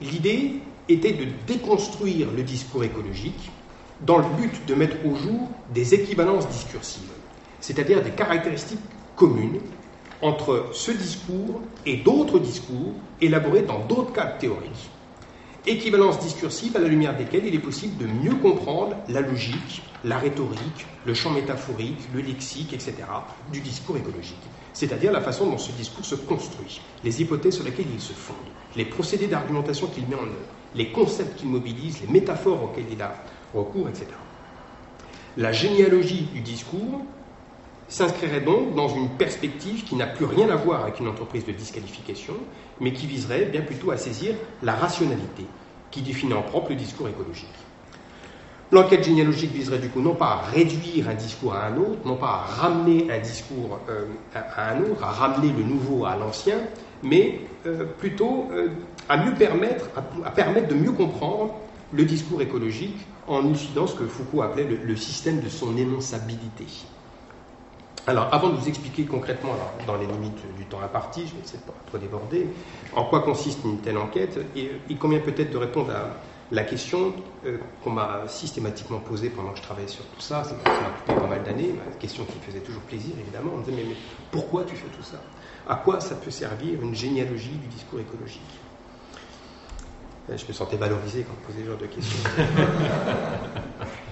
L'idée 0.00 0.62
était 0.88 1.12
de 1.12 1.26
déconstruire 1.46 2.28
le 2.34 2.42
discours 2.42 2.84
écologique 2.84 3.50
dans 4.00 4.18
le 4.18 4.24
but 4.40 4.64
de 4.66 4.74
mettre 4.74 4.96
au 5.04 5.14
jour 5.16 5.50
des 5.74 5.94
équivalences 5.94 6.48
discursives, 6.48 7.12
c'est-à-dire 7.60 8.02
des 8.02 8.12
caractéristiques 8.12 8.78
communes 9.16 9.60
entre 10.22 10.66
ce 10.72 10.90
discours 10.90 11.60
et 11.86 11.98
d'autres 11.98 12.38
discours 12.38 12.92
élaborés 13.20 13.62
dans 13.62 13.80
d'autres 13.86 14.12
cadres 14.12 14.38
théoriques. 14.38 14.90
Équivalence 15.66 16.18
discursive 16.20 16.76
à 16.76 16.80
la 16.80 16.88
lumière 16.88 17.16
desquelles 17.16 17.46
il 17.46 17.54
est 17.54 17.60
possible 17.60 17.96
de 17.98 18.06
mieux 18.06 18.34
comprendre 18.36 18.96
la 19.08 19.20
logique, 19.20 19.82
la 20.04 20.18
rhétorique, 20.18 20.86
le 21.04 21.14
champ 21.14 21.30
métaphorique, 21.30 22.08
le 22.14 22.20
lexique, 22.20 22.72
etc. 22.72 22.94
du 23.52 23.60
discours 23.60 23.96
écologique, 23.96 24.42
c'est-à-dire 24.72 25.12
la 25.12 25.20
façon 25.20 25.46
dont 25.46 25.58
ce 25.58 25.72
discours 25.72 26.04
se 26.04 26.14
construit, 26.14 26.80
les 27.04 27.20
hypothèses 27.20 27.56
sur 27.56 27.64
lesquelles 27.64 27.90
il 27.92 28.00
se 28.00 28.12
fonde, 28.12 28.36
les 28.76 28.86
procédés 28.86 29.26
d'argumentation 29.26 29.88
qu'il 29.88 30.06
met 30.06 30.14
en 30.14 30.22
œuvre, 30.22 30.54
les 30.74 30.90
concepts 30.90 31.38
qu'il 31.38 31.48
mobilise, 31.48 32.00
les 32.00 32.12
métaphores 32.12 32.62
auxquelles 32.62 32.90
il 32.90 33.02
a 33.02 33.14
recours, 33.54 33.88
etc. 33.88 34.06
La 35.36 35.52
généalogie 35.52 36.28
du 36.32 36.40
discours 36.40 37.02
s'inscrirait 37.88 38.42
donc 38.42 38.74
dans 38.74 38.88
une 38.88 39.08
perspective 39.10 39.84
qui 39.84 39.96
n'a 39.96 40.06
plus 40.06 40.26
rien 40.26 40.48
à 40.50 40.56
voir 40.56 40.82
avec 40.82 41.00
une 41.00 41.08
entreprise 41.08 41.46
de 41.46 41.52
disqualification, 41.52 42.34
mais 42.80 42.92
qui 42.92 43.06
viserait 43.06 43.46
bien 43.46 43.62
plutôt 43.62 43.90
à 43.90 43.96
saisir 43.96 44.34
la 44.62 44.74
rationalité 44.74 45.46
qui 45.90 46.02
définit 46.02 46.34
en 46.34 46.42
propre 46.42 46.70
le 46.70 46.76
discours 46.76 47.08
écologique. 47.08 47.48
L'enquête 48.70 49.02
généalogique 49.02 49.52
viserait 49.52 49.78
du 49.78 49.88
coup 49.88 50.02
non 50.02 50.14
pas 50.14 50.26
à 50.26 50.36
réduire 50.50 51.08
un 51.08 51.14
discours 51.14 51.54
à 51.54 51.66
un 51.68 51.78
autre, 51.78 52.00
non 52.04 52.16
pas 52.16 52.26
à 52.26 52.62
ramener 52.62 53.10
un 53.10 53.18
discours 53.18 53.80
euh, 53.88 54.04
à 54.34 54.72
un 54.72 54.82
autre, 54.82 55.02
à 55.02 55.10
ramener 55.10 55.50
le 55.56 55.64
nouveau 55.64 56.04
à 56.04 56.16
l'ancien, 56.16 56.58
mais 57.02 57.40
euh, 57.64 57.84
plutôt 57.98 58.46
euh, 58.52 58.68
à 59.08 59.16
mieux 59.24 59.32
permettre, 59.32 59.88
à, 59.96 60.30
permettre 60.30 60.68
de 60.68 60.74
mieux 60.74 60.92
comprendre 60.92 61.54
le 61.94 62.04
discours 62.04 62.42
écologique 62.42 63.06
en 63.26 63.46
élucidant 63.46 63.86
ce 63.86 63.94
que 63.94 64.04
Foucault 64.04 64.42
appelait 64.42 64.64
le 64.64 64.96
système 64.96 65.40
de 65.40 65.48
son 65.48 65.74
énonçabilité. 65.78 66.66
Alors, 68.08 68.32
avant 68.32 68.48
de 68.48 68.56
vous 68.56 68.68
expliquer 68.68 69.04
concrètement, 69.04 69.52
dans 69.86 69.98
les 69.98 70.06
limites 70.06 70.54
du 70.56 70.64
temps 70.64 70.80
imparti, 70.80 71.26
je 71.26 71.34
vais 71.34 71.42
essayer 71.42 71.58
de 71.58 71.64
pas 71.64 71.74
trop 71.86 71.98
déborder, 71.98 72.46
en 72.94 73.04
quoi 73.04 73.20
consiste 73.20 73.62
une 73.66 73.82
telle 73.82 73.98
enquête, 73.98 74.40
il 74.56 74.98
convient 74.98 75.18
peut-être 75.18 75.50
de 75.50 75.58
répondre 75.58 75.90
à 75.90 76.16
la 76.50 76.64
question 76.64 77.12
euh, 77.44 77.58
qu'on 77.84 77.90
m'a 77.90 78.26
systématiquement 78.26 79.00
posée 79.00 79.28
pendant 79.28 79.50
que 79.50 79.58
je 79.58 79.62
travaillais 79.62 79.88
sur 79.88 80.06
tout 80.06 80.22
ça, 80.22 80.42
ça 80.42 80.52
m'a 80.52 80.88
coûté 80.88 81.20
pas 81.20 81.26
mal 81.26 81.42
d'années, 81.42 81.68
une 81.68 81.98
question 81.98 82.24
qui 82.24 82.38
me 82.38 82.42
faisait 82.42 82.60
toujours 82.60 82.80
plaisir 82.80 83.14
évidemment, 83.20 83.50
on 83.54 83.58
me 83.58 83.64
disait 83.64 83.76
mais, 83.76 83.84
pourquoi 84.30 84.64
tu 84.64 84.74
fais 84.74 84.88
tout 84.88 85.02
ça? 85.02 85.18
À 85.68 85.74
quoi 85.74 86.00
ça 86.00 86.14
peut 86.14 86.30
servir 86.30 86.80
une 86.80 86.94
généalogie 86.94 87.58
du 87.58 87.66
discours 87.66 88.00
écologique? 88.00 88.58
Je 90.34 90.46
me 90.46 90.52
sentais 90.54 90.78
valorisé 90.78 91.24
quand 91.24 91.34
je 91.42 91.46
posais 91.46 91.62
ce 91.62 91.68
genre 91.68 91.78
de 91.78 91.86
questions. 91.86 92.30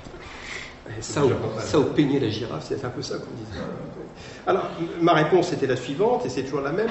Ça 1.01 1.25
au, 1.25 1.31
ça 1.59 1.79
peigner 1.95 2.21
la 2.21 2.29
girafe, 2.29 2.67
c'est 2.69 2.85
un 2.85 2.91
peu 2.91 3.03
ça 3.03 3.17
qu'on 3.19 3.35
disait. 3.37 3.63
Alors, 4.47 4.71
ma 5.01 5.13
réponse 5.13 5.53
était 5.53 5.67
la 5.67 5.77
suivante, 5.77 6.25
et 6.25 6.29
c'est 6.29 6.45
toujours 6.45 6.61
la 6.61 6.73
même. 6.73 6.89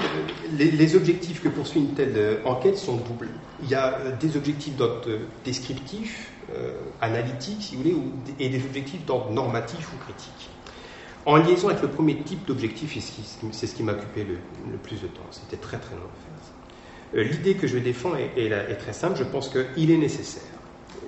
Les, 0.58 0.96
objectifs 0.96 1.42
que 1.42 1.48
poursuit 1.48 1.80
une 1.80 1.94
telle 1.94 2.14
euh, 2.18 2.38
enquête 2.46 2.78
sont 2.78 2.98
doubles. 2.98 3.30
Il 3.64 3.70
y 3.70 3.76
a 3.76 3.98
euh, 4.00 4.12
des 4.20 4.36
objectifs 4.36 4.76
d'ordre 4.76 5.02
euh, 5.08 5.20
descriptif, 5.44 6.32
analytique, 7.02 7.58
si 7.60 7.76
vous 7.76 7.82
voulez, 7.82 7.96
et 8.40 8.50
des 8.50 8.64
objectifs 8.64 9.04
d'ordre 9.04 9.32
normatif 9.32 9.90
ou 9.94 9.98
critique. 10.04 10.50
En 11.26 11.38
liaison 11.38 11.70
avec 11.70 11.82
le 11.82 11.88
premier 11.88 12.22
type 12.22 12.46
d'objectif, 12.46 12.96
c'est 13.52 13.66
ce 13.66 13.76
qui 13.76 13.82
m'a 13.82 13.94
occupé 13.94 14.24
le, 14.24 14.78
plus 14.78 15.02
de 15.02 15.08
temps. 15.08 15.26
C'était 15.32 15.58
très 15.58 15.78
très 15.78 15.96
long 15.96 16.04
à 16.04 17.18
faire. 17.18 17.26
L'idée 17.32 17.56
que 17.56 17.66
je 17.66 17.80
défends 17.80 18.12
est 18.16 18.78
très 18.78 18.94
simple. 18.94 19.18
Je 19.18 19.24
pense 19.24 19.50
qu'il 19.50 19.90
est 19.90 19.98
nécessaire 19.98 20.55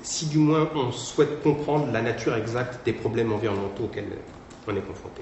si 0.08 0.28
du 0.28 0.38
moins 0.38 0.70
on 0.74 0.92
souhaite 0.92 1.44
comprendre 1.44 1.92
la 1.92 2.02
nature 2.02 2.34
exacte 2.36 2.86
des 2.86 2.94
problèmes 2.94 3.34
environnementaux 3.34 3.84
auxquels 3.84 4.18
on 4.66 4.76
est 4.76 4.82
confronté. 4.82 5.22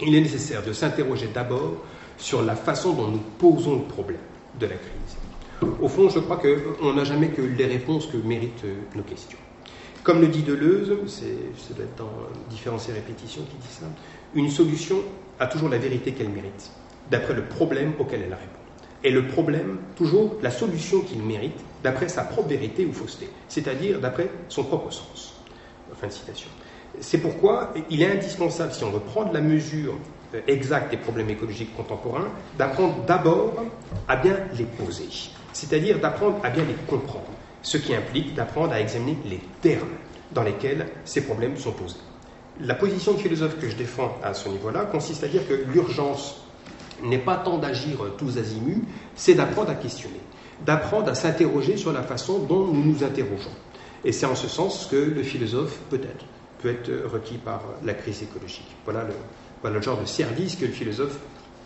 Il 0.00 0.14
est 0.14 0.20
nécessaire 0.20 0.62
de 0.62 0.74
s'interroger 0.74 1.28
d'abord 1.32 1.72
sur 2.18 2.42
la 2.42 2.54
façon 2.54 2.92
dont 2.92 3.08
nous 3.08 3.22
posons 3.38 3.76
le 3.76 3.82
problème 3.84 4.20
de 4.58 4.66
la 4.66 4.74
crise. 4.74 5.70
Au 5.80 5.88
fond, 5.88 6.10
je 6.10 6.18
crois 6.18 6.38
qu'on 6.38 6.92
n'a 6.92 7.04
jamais 7.04 7.28
que 7.28 7.40
les 7.40 7.66
réponses 7.66 8.06
que 8.06 8.18
méritent 8.18 8.64
nos 8.94 9.02
questions. 9.02 9.38
Comme 10.02 10.20
le 10.20 10.28
dit 10.28 10.42
Deleuze, 10.42 10.96
c'est 11.06 11.74
doit 11.74 11.84
être 11.84 11.96
dans 11.96 12.12
différentes 12.50 12.82
répétitions 12.82 13.42
qui 13.42 13.56
dit 13.56 13.72
ça, 13.72 13.86
une 14.34 14.50
solution 14.50 14.96
a 15.38 15.46
toujours 15.46 15.70
la 15.70 15.78
vérité 15.78 16.12
qu'elle 16.12 16.28
mérite, 16.28 16.70
d'après 17.10 17.34
le 17.34 17.44
problème 17.44 17.92
auquel 17.98 18.20
elle 18.22 18.34
répond 18.34 18.60
et 19.02 19.10
le 19.10 19.26
problème, 19.26 19.78
toujours 19.96 20.36
la 20.42 20.50
solution 20.50 21.00
qu'il 21.00 21.22
mérite, 21.22 21.58
d'après 21.82 22.08
sa 22.08 22.22
propre 22.22 22.48
vérité 22.48 22.84
ou 22.86 22.92
fausseté, 22.92 23.30
c'est-à-dire 23.48 24.00
d'après 24.00 24.30
son 24.48 24.64
propre 24.64 24.90
sens. 24.90 25.34
Fin 26.00 26.06
de 26.06 26.12
citation. 26.12 26.48
C'est 27.00 27.18
pourquoi 27.18 27.72
il 27.88 28.02
est 28.02 28.10
indispensable, 28.10 28.72
si 28.72 28.84
on 28.84 28.90
veut 28.90 29.00
prendre 29.00 29.32
la 29.32 29.40
mesure 29.40 29.94
euh, 30.34 30.40
exacte 30.46 30.90
des 30.90 30.96
problèmes 30.96 31.30
écologiques 31.30 31.74
contemporains, 31.76 32.28
d'apprendre 32.58 33.04
d'abord 33.06 33.54
à 34.08 34.16
bien 34.16 34.36
les 34.56 34.64
poser, 34.64 35.08
c'est-à-dire 35.52 35.98
d'apprendre 35.98 36.38
à 36.42 36.50
bien 36.50 36.64
les 36.64 36.74
comprendre, 36.88 37.26
ce 37.62 37.76
qui 37.76 37.94
implique 37.94 38.34
d'apprendre 38.34 38.72
à 38.72 38.80
examiner 38.80 39.18
les 39.24 39.40
termes 39.60 39.90
dans 40.32 40.42
lesquels 40.42 40.86
ces 41.04 41.22
problèmes 41.22 41.56
sont 41.56 41.72
posés. 41.72 41.96
La 42.60 42.74
position 42.74 43.12
de 43.12 43.18
philosophe 43.18 43.58
que 43.58 43.68
je 43.68 43.76
défends 43.76 44.16
à 44.22 44.34
ce 44.34 44.48
niveau-là 44.48 44.84
consiste 44.84 45.24
à 45.24 45.28
dire 45.28 45.46
que 45.48 45.54
l'urgence 45.72 46.44
n'est 47.02 47.18
pas 47.18 47.36
tant 47.36 47.58
d'agir 47.58 47.98
tous 48.18 48.38
azimuts, 48.38 48.84
c'est 49.14 49.34
d'apprendre 49.34 49.70
à 49.70 49.74
questionner, 49.74 50.20
d'apprendre 50.66 51.08
à 51.08 51.14
s'interroger 51.14 51.76
sur 51.76 51.92
la 51.92 52.02
façon 52.02 52.38
dont 52.40 52.66
nous 52.66 52.84
nous 52.84 53.04
interrogeons. 53.04 53.50
Et 54.04 54.12
c'est 54.12 54.26
en 54.26 54.34
ce 54.34 54.48
sens 54.48 54.86
que 54.90 54.96
le 54.96 55.22
philosophe, 55.22 55.78
peut-être, 55.90 56.24
peut 56.60 56.70
être 56.70 56.90
requis 57.10 57.38
par 57.38 57.62
la 57.84 57.94
crise 57.94 58.22
écologique. 58.22 58.68
Voilà 58.84 59.04
le, 59.04 59.14
voilà 59.62 59.76
le 59.76 59.82
genre 59.82 60.00
de 60.00 60.06
service 60.06 60.56
que 60.56 60.64
le 60.66 60.72
philosophe 60.72 61.18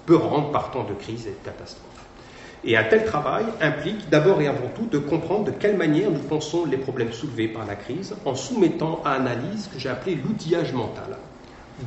peut 0.06 0.16
rendre 0.16 0.50
par 0.50 0.70
temps 0.70 0.84
de 0.84 0.94
crise 0.94 1.26
et 1.26 1.30
de 1.30 1.44
catastrophe. 1.44 1.90
Et 2.66 2.76
un 2.76 2.84
tel 2.84 3.04
travail 3.04 3.44
implique 3.60 4.08
d'abord 4.08 4.40
et 4.40 4.46
avant 4.46 4.68
tout 4.74 4.86
de 4.86 4.98
comprendre 4.98 5.44
de 5.44 5.50
quelle 5.50 5.76
manière 5.76 6.10
nous 6.10 6.20
pensons 6.20 6.64
les 6.64 6.78
problèmes 6.78 7.12
soulevés 7.12 7.48
par 7.48 7.66
la 7.66 7.74
crise 7.74 8.14
en 8.24 8.34
soumettant 8.34 9.02
à 9.04 9.10
analyse 9.10 9.68
que 9.72 9.78
j'ai 9.78 9.90
appelé 9.90 10.14
l'outillage 10.16 10.72
mental 10.72 11.18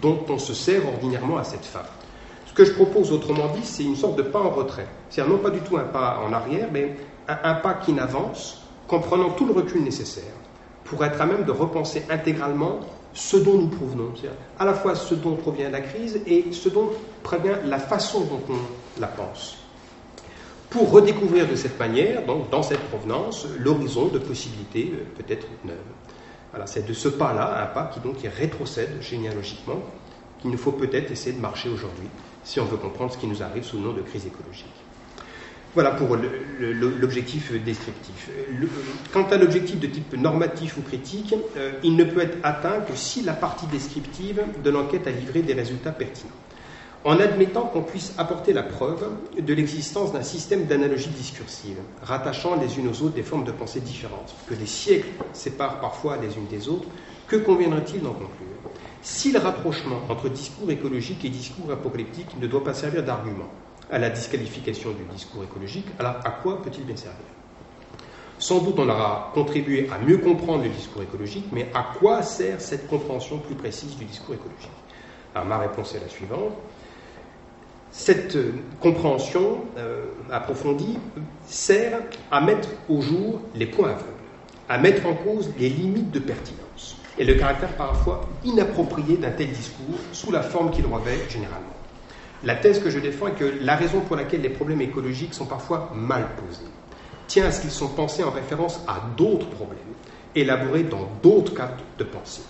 dont 0.02 0.24
on 0.30 0.38
se 0.38 0.54
sert 0.54 0.86
ordinairement 0.86 1.38
à 1.38 1.44
cette 1.44 1.66
fin. 1.66 1.82
Que 2.58 2.66
je 2.66 2.74
propose, 2.74 3.12
autrement 3.12 3.50
dit, 3.54 3.64
c'est 3.64 3.84
une 3.84 3.96
sorte 3.96 4.16
de 4.16 4.24
pas 4.24 4.40
en 4.40 4.50
retrait. 4.50 4.88
C'est-à-dire 5.12 5.32
non 5.32 5.40
pas 5.40 5.52
du 5.52 5.60
tout 5.60 5.78
un 5.78 5.84
pas 5.84 6.24
en 6.28 6.34
arrière, 6.34 6.70
mais 6.74 6.96
un, 7.28 7.54
pas 7.54 7.76
qui 7.76 7.94
n'avance 7.94 8.64
qu'en 8.88 8.98
prenant 8.98 9.30
tout 9.30 9.46
le 9.46 9.54
recul 9.54 9.84
nécessaire 9.84 10.34
pour 10.84 11.06
être 11.06 11.22
à 11.22 11.28
même 11.28 11.44
de 11.44 11.52
repenser 11.52 12.04
intégralement 12.10 12.80
ce 13.14 13.38
dont 13.38 13.60
nous 13.60 13.68
provenons, 13.68 14.10
c'est-à-dire 14.16 14.40
à 14.58 14.66
la 14.66 14.74
fois 14.74 14.96
ce 14.96 15.14
dont 15.14 15.36
provient 15.36 15.70
la 15.70 15.82
crise 15.82 16.20
et 16.26 16.46
ce 16.52 16.70
dont 16.70 16.90
provient 17.22 17.60
la 17.64 17.78
façon 17.78 18.22
dont 18.22 18.42
on 18.50 19.00
la 19.00 19.08
pense 19.08 19.60
pour 20.72 20.90
redécouvrir 20.90 21.48
de 21.48 21.56
cette 21.56 21.78
manière, 21.78 22.26
donc 22.26 22.50
dans 22.50 22.64
cette 22.64 22.82
provenance, 22.90 23.46
l'horizon 23.60 24.08
de 24.08 24.18
possibilités 24.18 24.94
euh, 24.96 25.04
peut-être 25.16 25.46
neuves. 25.64 25.78
C'est 26.66 26.88
de 26.88 26.94
ce 26.94 27.08
pas-là, 27.08 27.62
un 27.62 27.68
pas 27.68 27.92
qui 27.94 28.00
donc 28.00 28.18
qui 28.18 28.28
rétrocède 28.28 29.00
généalogiquement, 29.00 29.80
qu'il 30.42 30.50
nous 30.50 30.58
faut 30.58 30.72
peut-être 30.72 31.12
essayer 31.12 31.36
de 31.36 31.42
marcher 31.42 31.70
aujourd'hui, 31.70 32.08
si 32.48 32.62
on 32.62 32.66
veut 32.66 32.78
comprendre 32.78 33.12
ce 33.12 33.18
qui 33.18 33.28
nous 33.28 33.44
arrive 33.44 33.64
sous 33.64 33.76
le 33.76 33.84
nom 33.84 33.92
de 33.92 34.02
crise 34.02 34.26
écologique. 34.26 34.68
Voilà 35.74 35.92
pour 35.92 36.16
l'objectif 36.60 37.52
descriptif. 37.62 38.30
quant 39.12 39.26
à 39.26 39.38
l'objectif 39.38 39.78
de 39.80 39.88
type 39.88 40.16
normatif 40.18 40.78
ou 40.78 40.82
critique, 40.82 41.36
euh, 41.58 41.74
il 41.84 41.98
ne 41.98 42.06
peut 42.06 42.22
être 42.22 42.38
atteint 42.44 42.80
que 42.80 42.96
si 42.96 43.22
la 43.22 43.34
partie 43.34 43.68
descriptive 43.68 44.42
de 44.64 44.70
l'enquête 44.70 45.06
a 45.08 45.12
livré 45.12 45.42
des 45.42 45.54
résultats 45.54 45.92
pertinents 45.92 46.32
en 47.04 47.20
admettant 47.20 47.64
qu'on 47.64 47.84
puisse 47.84 48.14
apporter 48.18 48.54
la 48.54 48.64
preuve 48.64 49.08
de 49.38 49.54
l'existence 49.54 50.14
d'un 50.14 50.24
système 50.24 50.66
d'analogie 50.66 51.10
discursive, 51.10 51.78
rattachant 52.02 52.56
les 52.56 52.80
unes 52.80 52.88
aux 52.88 53.02
autres 53.04 53.16
des 53.16 53.24
formes 53.24 53.44
de 53.44 53.52
pensée 53.52 53.82
différentes, 53.82 54.34
que 54.50 54.56
des 54.56 54.66
siècles 54.66 55.10
séparent 55.34 55.80
parfois 55.80 56.18
les 56.18 56.36
unes 56.36 56.48
des 56.50 56.70
autres, 56.70 56.88
que 57.28 57.36
conviendrait-il 57.36 58.02
d'en 58.02 58.14
conclure? 58.14 58.57
Si 59.02 59.32
le 59.32 59.40
rapprochement 59.40 60.02
entre 60.10 60.30
discours 60.30 60.70
écologique 60.72 61.24
et 61.26 61.30
discours 61.30 61.72
apocalyptique 61.72 62.40
ne 62.40 62.48
doit 62.48 62.64
pas 62.64 62.74
servir 62.74 63.04
d'argument 63.04 63.48
à 63.90 64.00
la 64.00 64.10
disqualification 64.10 64.92
du 64.92 65.04
discours 65.14 65.44
écologique, 65.44 65.88
alors 66.00 66.16
à 66.26 66.32
quoi 66.32 66.62
peut-il 66.62 66.84
bien 66.86 66.98
servir? 66.98 67.26
Sans 68.40 68.60
doute 68.60 68.76
on 68.78 68.90
aura 68.90 69.32
contribué 69.34 69.90
à 69.92 69.98
mieux 69.98 70.18
comprendre 70.18 70.64
le 70.64 70.70
discours 70.70 71.02
écologique, 71.02 71.46
mais 71.52 71.70
à 71.74 71.88
quoi 71.98 72.22
sert 72.22 72.62
cette 72.62 72.88
compréhension 72.88 73.40
plus 73.40 73.56
précise 73.56 73.96
du 73.96 74.06
discours 74.06 74.36
écologique? 74.36 74.70
Alors 75.34 75.48
ma 75.48 75.58
réponse 75.58 75.96
est 75.96 76.00
la 76.00 76.10
suivante. 76.10 76.54
Cette 77.92 78.36
euh, 78.36 78.54
compréhension 78.80 79.62
euh, 79.78 80.06
approfondie 80.30 81.00
sert 81.48 82.00
à 82.30 82.42
mettre 82.42 82.70
au 82.90 83.02
jour 83.02 83.42
les 83.56 83.66
points 83.66 83.90
aveugles, 83.90 84.04
à 84.70 84.78
mettre 84.78 85.08
en 85.08 85.16
cause 85.16 85.50
les 85.58 85.70
limites 85.70 86.12
de 86.12 86.20
pertinence 86.20 86.67
et 87.18 87.26
le 87.26 87.36
caractère 87.36 87.76
parfois 87.76 88.28
inapproprié 88.44 89.18
d'un 89.18 89.32
tel 89.32 89.52
discours 89.52 90.00
sous 90.12 90.32
la 90.32 90.42
forme 90.42 90.72
qu'il 90.72 90.86
revêt 90.86 91.20
généralement. 91.30 91.66
La 92.44 92.56
thèse 92.56 92.80
que 92.80 92.90
je 92.90 93.00
défends 93.00 93.28
est 93.28 93.32
que 93.32 93.58
la 93.62 93.76
raison 93.76 94.02
pour 94.02 94.16
laquelle 94.16 94.42
les 94.42 94.50
problèmes 94.50 94.82
écologiques 94.82 95.34
sont 95.34 95.46
parfois 95.46 95.92
mal 95.96 96.28
posés 96.36 96.72
tient 97.28 97.48
à 97.48 97.52
ce 97.52 97.62
qu'ils 97.62 97.72
sont 97.72 97.90
pensés 97.90 98.24
en 98.24 98.32
référence 98.32 98.80
à 98.88 99.02
d'autres 99.18 99.50
problèmes, 99.50 99.80
élaborés 100.34 100.84
dans 100.84 101.10
d'autres 101.22 101.54
cadres 101.54 101.84
de 101.98 102.04
pensée 102.06 102.44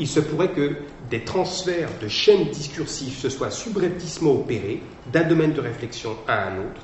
il 0.00 0.08
se 0.08 0.18
pourrait 0.18 0.52
que 0.52 0.76
des 1.10 1.24
transferts 1.24 1.90
de 2.00 2.08
chaînes 2.08 2.48
discursives 2.48 3.16
se 3.18 3.28
soient 3.28 3.50
subrepticement 3.50 4.32
opérés 4.32 4.82
d'un 5.12 5.24
domaine 5.24 5.52
de 5.52 5.60
réflexion 5.60 6.16
à 6.26 6.48
un 6.48 6.58
autre, 6.58 6.80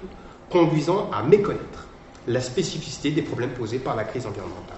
conduisant 0.50 1.10
à 1.10 1.22
méconnaître 1.22 1.88
la 2.26 2.40
spécificité 2.40 3.10
des 3.10 3.22
problèmes 3.22 3.54
posés 3.54 3.78
par 3.78 3.96
la 3.96 4.04
crise 4.04 4.26
environnementale. 4.26 4.76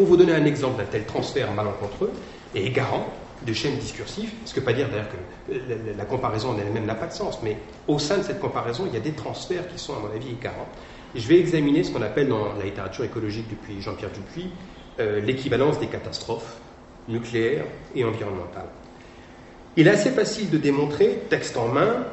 Pour 0.00 0.08
vous 0.08 0.16
donner 0.16 0.32
un 0.32 0.46
exemple 0.46 0.78
d'un 0.78 0.88
tel 0.88 1.04
transfert 1.04 1.52
malencontreux 1.52 2.10
et 2.54 2.64
égarant 2.64 3.06
de 3.46 3.52
chaînes 3.52 3.76
discursives, 3.76 4.32
ce 4.46 4.54
que 4.54 4.60
pas 4.60 4.72
dire 4.72 4.88
d'ailleurs 4.88 5.10
que 5.10 5.98
la, 5.98 6.04
comparaison 6.06 6.52
en 6.52 6.58
elle-même 6.58 6.86
n'a 6.86 6.94
pas 6.94 7.06
de 7.06 7.12
sens, 7.12 7.40
mais 7.42 7.58
au 7.86 7.98
sein 7.98 8.16
de 8.16 8.22
cette 8.22 8.40
comparaison, 8.40 8.84
il 8.86 8.94
y 8.94 8.96
a 8.96 9.00
des 9.00 9.12
transferts 9.12 9.68
qui 9.68 9.78
sont, 9.78 9.94
à 9.94 9.98
mon 9.98 10.06
avis, 10.06 10.30
égarants. 10.30 10.68
je 11.14 11.28
vais 11.28 11.38
examiner 11.38 11.84
ce 11.84 11.90
qu'on 11.90 12.00
appelle 12.00 12.28
dans 12.28 12.54
la 12.54 12.64
littérature 12.64 13.04
écologique 13.04 13.44
depuis 13.50 13.82
Jean-Pierre 13.82 14.10
Dupuis 14.10 14.48
euh, 15.00 15.20
l'équivalence 15.20 15.78
des 15.78 15.88
catastrophes 15.88 16.56
nucléaire 17.06 17.66
et 17.94 18.02
environnementale. 18.02 18.68
Il 19.76 19.86
est 19.86 19.90
assez 19.90 20.12
facile 20.12 20.48
de 20.48 20.56
démontrer, 20.56 21.24
texte 21.28 21.58
en 21.58 21.68
main, 21.68 22.06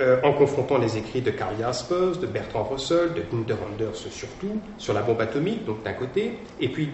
euh, 0.00 0.20
en 0.22 0.32
confrontant 0.32 0.78
les 0.78 0.96
écrits 0.96 1.20
de 1.20 1.30
Karl 1.30 1.54
Jaspers, 1.58 2.16
de 2.16 2.26
Bertrand 2.26 2.64
Russell, 2.64 3.10
de 3.14 3.22
Gunther 3.30 3.58
Anders 3.70 3.94
surtout, 3.94 4.58
sur 4.78 4.94
la 4.94 5.02
bombe 5.02 5.20
atomique, 5.20 5.64
donc 5.66 5.82
d'un 5.82 5.92
côté, 5.92 6.38
et 6.60 6.68
puis 6.68 6.88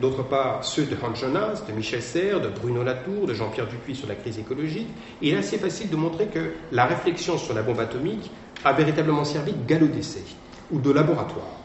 d'autre 0.00 0.22
part 0.22 0.64
ceux 0.64 0.84
de 0.84 0.96
Hans 1.02 1.14
Jonas, 1.14 1.62
de 1.68 1.72
Michel 1.72 2.02
Serres, 2.02 2.40
de 2.40 2.48
Bruno 2.48 2.82
Latour, 2.82 3.26
de 3.26 3.34
Jean-Pierre 3.34 3.66
Dupuis 3.66 3.96
sur 3.96 4.08
la 4.08 4.14
crise 4.14 4.38
écologique. 4.38 4.88
il 5.20 5.34
est 5.34 5.36
assez 5.36 5.58
facile 5.58 5.90
de 5.90 5.96
montrer 5.96 6.26
que 6.26 6.52
la 6.72 6.86
réflexion 6.86 7.36
sur 7.36 7.54
la 7.54 7.62
bombe 7.62 7.80
atomique 7.80 8.30
a 8.64 8.72
véritablement 8.72 9.24
servi 9.24 9.52
de 9.52 9.66
galop 9.66 9.88
d'essai 9.88 10.24
ou 10.70 10.80
de 10.80 10.90
laboratoire 10.90 11.58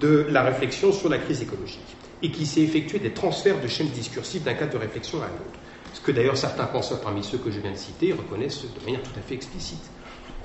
de 0.00 0.26
la 0.30 0.42
réflexion 0.42 0.92
sur 0.92 1.08
la 1.08 1.18
crise 1.18 1.42
écologique 1.42 1.96
et 2.22 2.30
qui 2.30 2.46
s'est 2.46 2.60
effectué 2.60 2.98
des 2.98 3.10
transferts 3.10 3.60
de 3.60 3.66
chaînes 3.66 3.88
discursives 3.88 4.44
d'un 4.44 4.54
cadre 4.54 4.72
de 4.72 4.78
réflexion 4.78 5.20
à 5.20 5.24
un 5.24 5.28
autre. 5.28 5.58
Ce 5.92 6.00
que 6.00 6.12
d'ailleurs 6.12 6.36
certains 6.36 6.66
penseurs 6.66 7.00
parmi 7.00 7.22
ceux 7.22 7.38
que 7.38 7.50
je 7.50 7.60
viens 7.60 7.72
de 7.72 7.76
citer 7.76 8.12
reconnaissent 8.12 8.62
de 8.62 8.84
manière 8.84 9.02
tout 9.02 9.18
à 9.18 9.20
fait 9.20 9.34
explicite. 9.34 9.90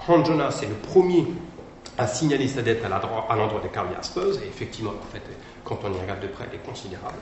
Hans 0.07 0.23
Jonas 0.23 0.61
est 0.63 0.67
le 0.67 0.75
premier 0.75 1.25
à 1.97 2.07
signaler 2.07 2.47
sa 2.47 2.61
dette 2.61 2.81
à 2.85 3.35
l'endroit 3.35 3.61
de 3.61 3.67
Karl 3.67 3.87
Jaspers, 3.93 4.41
et 4.41 4.47
effectivement, 4.47 4.91
en 4.91 5.11
fait, 5.11 5.21
quand 5.65 5.79
on 5.83 5.93
y 5.93 5.99
regarde 5.99 6.21
de 6.21 6.27
près, 6.27 6.45
elle 6.49 6.59
est 6.59 6.65
considérable. 6.65 7.17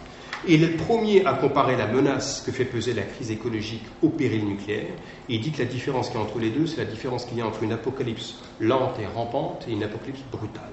Et 0.48 0.58
le 0.58 0.76
premier 0.76 1.26
à 1.26 1.34
comparer 1.34 1.78
la 1.78 1.88
menace 1.88 2.44
que 2.46 2.52
fait 2.52 2.66
peser 2.66 2.94
la 2.94 3.02
crise 3.02 3.32
écologique 3.32 3.86
au 4.04 4.10
péril 4.10 4.46
nucléaire, 4.46 4.94
et 5.30 5.36
il 5.36 5.42
dit 5.42 5.52
que 5.52 5.60
la 5.60 5.66
différence 5.66 6.10
qu'il 6.10 6.20
y 6.20 6.22
a 6.22 6.26
entre 6.26 6.38
les 6.38 6.52
deux, 6.52 6.68
c'est 6.68 6.78
la 6.78 6.86
différence 6.86 7.26
qu'il 7.26 7.40
y 7.40 7.42
a 7.42 7.48
entre 7.48 7.64
une 7.64 7.72
apocalypse 7.72 8.36
lente 8.60 9.00
et 9.00 9.08
rampante 9.08 9.66
et 9.68 9.72
une 9.72 9.84
apocalypse 9.84 10.22
brutale. 10.32 10.70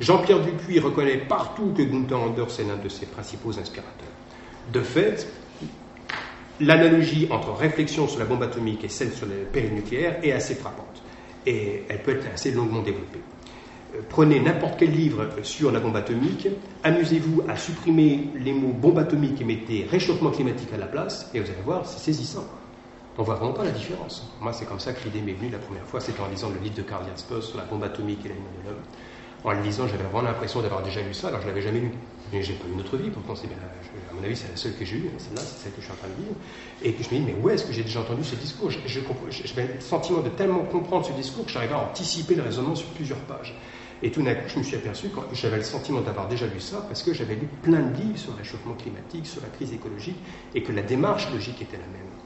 Jean-Pierre 0.00 0.40
Dupuis 0.40 0.78
reconnaît 0.78 1.18
partout 1.18 1.74
que 1.76 1.82
Gunther 1.82 2.18
Anders 2.18 2.60
est 2.60 2.64
l'un 2.64 2.82
de 2.82 2.88
ses 2.88 3.06
principaux 3.06 3.58
inspirateurs. 3.58 3.92
De 4.72 4.80
fait, 4.80 5.26
l'analogie 6.60 7.28
entre 7.30 7.52
réflexion 7.52 8.08
sur 8.08 8.20
la 8.20 8.24
bombe 8.24 8.42
atomique 8.42 8.84
et 8.84 8.88
celle 8.88 9.12
sur 9.12 9.26
le 9.26 9.44
péril 9.52 9.74
nucléaire 9.74 10.18
est 10.22 10.32
assez 10.32 10.54
frappante 10.54 11.02
et 11.46 11.84
elle 11.88 12.02
peut 12.02 12.12
être 12.12 12.26
assez 12.32 12.50
longuement 12.50 12.82
développée. 12.82 13.20
Euh, 13.94 14.00
prenez 14.08 14.40
n'importe 14.40 14.78
quel 14.78 14.90
livre 14.90 15.26
sur 15.42 15.70
la 15.70 15.80
bombe 15.80 15.96
atomique, 15.96 16.48
amusez-vous 16.82 17.42
à 17.48 17.56
supprimer 17.56 18.30
les 18.34 18.52
mots 18.52 18.72
bombe 18.72 18.98
atomique 18.98 19.40
et 19.40 19.44
mettez 19.44 19.86
réchauffement 19.90 20.30
climatique 20.30 20.72
à 20.72 20.78
la 20.78 20.86
place, 20.86 21.30
et 21.34 21.40
vous 21.40 21.46
allez 21.46 21.62
voir, 21.64 21.86
c'est 21.86 22.00
saisissant. 22.00 22.44
On 23.18 23.22
voit 23.22 23.36
vraiment 23.36 23.54
pas 23.54 23.64
la 23.64 23.70
différence. 23.70 24.30
Moi, 24.42 24.52
c'est 24.52 24.66
comme 24.66 24.80
ça 24.80 24.92
que 24.92 25.02
l'idée 25.04 25.22
m'est 25.22 25.32
venue 25.32 25.50
la 25.50 25.58
première 25.58 25.86
fois, 25.86 26.00
c'était 26.00 26.20
en 26.20 26.28
lisant 26.28 26.50
le 26.50 26.60
livre 26.62 26.74
de 26.74 26.82
Karl 26.82 27.04
Jaspers 27.06 27.42
sur 27.42 27.56
la 27.56 27.64
bombe 27.64 27.84
atomique 27.84 28.20
et 28.26 28.28
l'animal 28.28 28.52
de 28.62 28.68
l'homme 28.68 28.82
en 29.46 29.52
le 29.52 29.62
lisant, 29.62 29.86
j'avais 29.86 30.02
vraiment 30.02 30.22
l'impression 30.22 30.60
d'avoir 30.60 30.82
déjà 30.82 31.00
lu 31.00 31.14
ça, 31.14 31.28
alors 31.28 31.40
je 31.40 31.46
ne 31.46 31.50
l'avais 31.50 31.62
jamais 31.62 31.78
lu. 31.78 31.92
J'ai 32.32 32.54
pas 32.54 32.66
eu 32.68 32.72
une 32.72 32.80
autre 32.80 32.96
vie, 32.96 33.10
pourtant, 33.10 33.34
à 33.34 34.14
mon 34.14 34.22
avis, 34.22 34.36
c'est 34.36 34.48
la 34.48 34.56
seule 34.56 34.74
que 34.76 34.84
j'ai 34.84 34.96
eue, 34.96 35.10
celle-là, 35.18 35.40
c'est 35.40 35.64
celle 35.64 35.72
que 35.72 35.80
je 35.80 35.84
suis 35.84 35.92
en 35.92 35.96
train 35.96 36.08
de 36.08 36.22
lire. 36.22 36.34
Et 36.82 36.90
je 36.92 37.14
me 37.14 37.20
dis, 37.20 37.26
mais 37.26 37.34
où 37.40 37.48
est-ce 37.48 37.64
que 37.64 37.72
j'ai 37.72 37.82
déjà 37.82 38.00
entendu 38.00 38.24
ce 38.24 38.34
discours? 38.34 38.70
J'avais 38.70 39.74
le 39.74 39.80
sentiment 39.80 40.20
de 40.20 40.28
tellement 40.30 40.64
comprendre 40.64 41.06
ce 41.06 41.12
discours 41.12 41.46
que 41.46 41.52
j'arrivais 41.52 41.74
à 41.74 41.88
anticiper 41.88 42.34
le 42.34 42.42
raisonnement 42.42 42.74
sur 42.74 42.88
plusieurs 42.88 43.20
pages. 43.20 43.54
Et 44.02 44.10
tout 44.10 44.22
d'un 44.22 44.34
coup, 44.34 44.48
je 44.48 44.58
me 44.58 44.64
suis 44.64 44.76
aperçu 44.76 45.08
que 45.08 45.20
j'avais 45.34 45.56
le 45.56 45.62
sentiment 45.62 46.00
d'avoir 46.02 46.28
déjà 46.28 46.46
lu 46.46 46.60
ça 46.60 46.84
parce 46.86 47.02
que 47.02 47.14
j'avais 47.14 47.36
lu 47.36 47.46
plein 47.62 47.80
de 47.80 47.96
livres 47.96 48.18
sur 48.18 48.32
le 48.32 48.38
réchauffement 48.38 48.74
climatique, 48.74 49.26
sur 49.26 49.40
la 49.40 49.48
crise 49.48 49.72
écologique, 49.72 50.18
et 50.54 50.62
que 50.62 50.72
la 50.72 50.82
démarche 50.82 51.30
logique 51.32 51.62
était 51.62 51.78
la 51.78 51.86
même. 51.86 52.25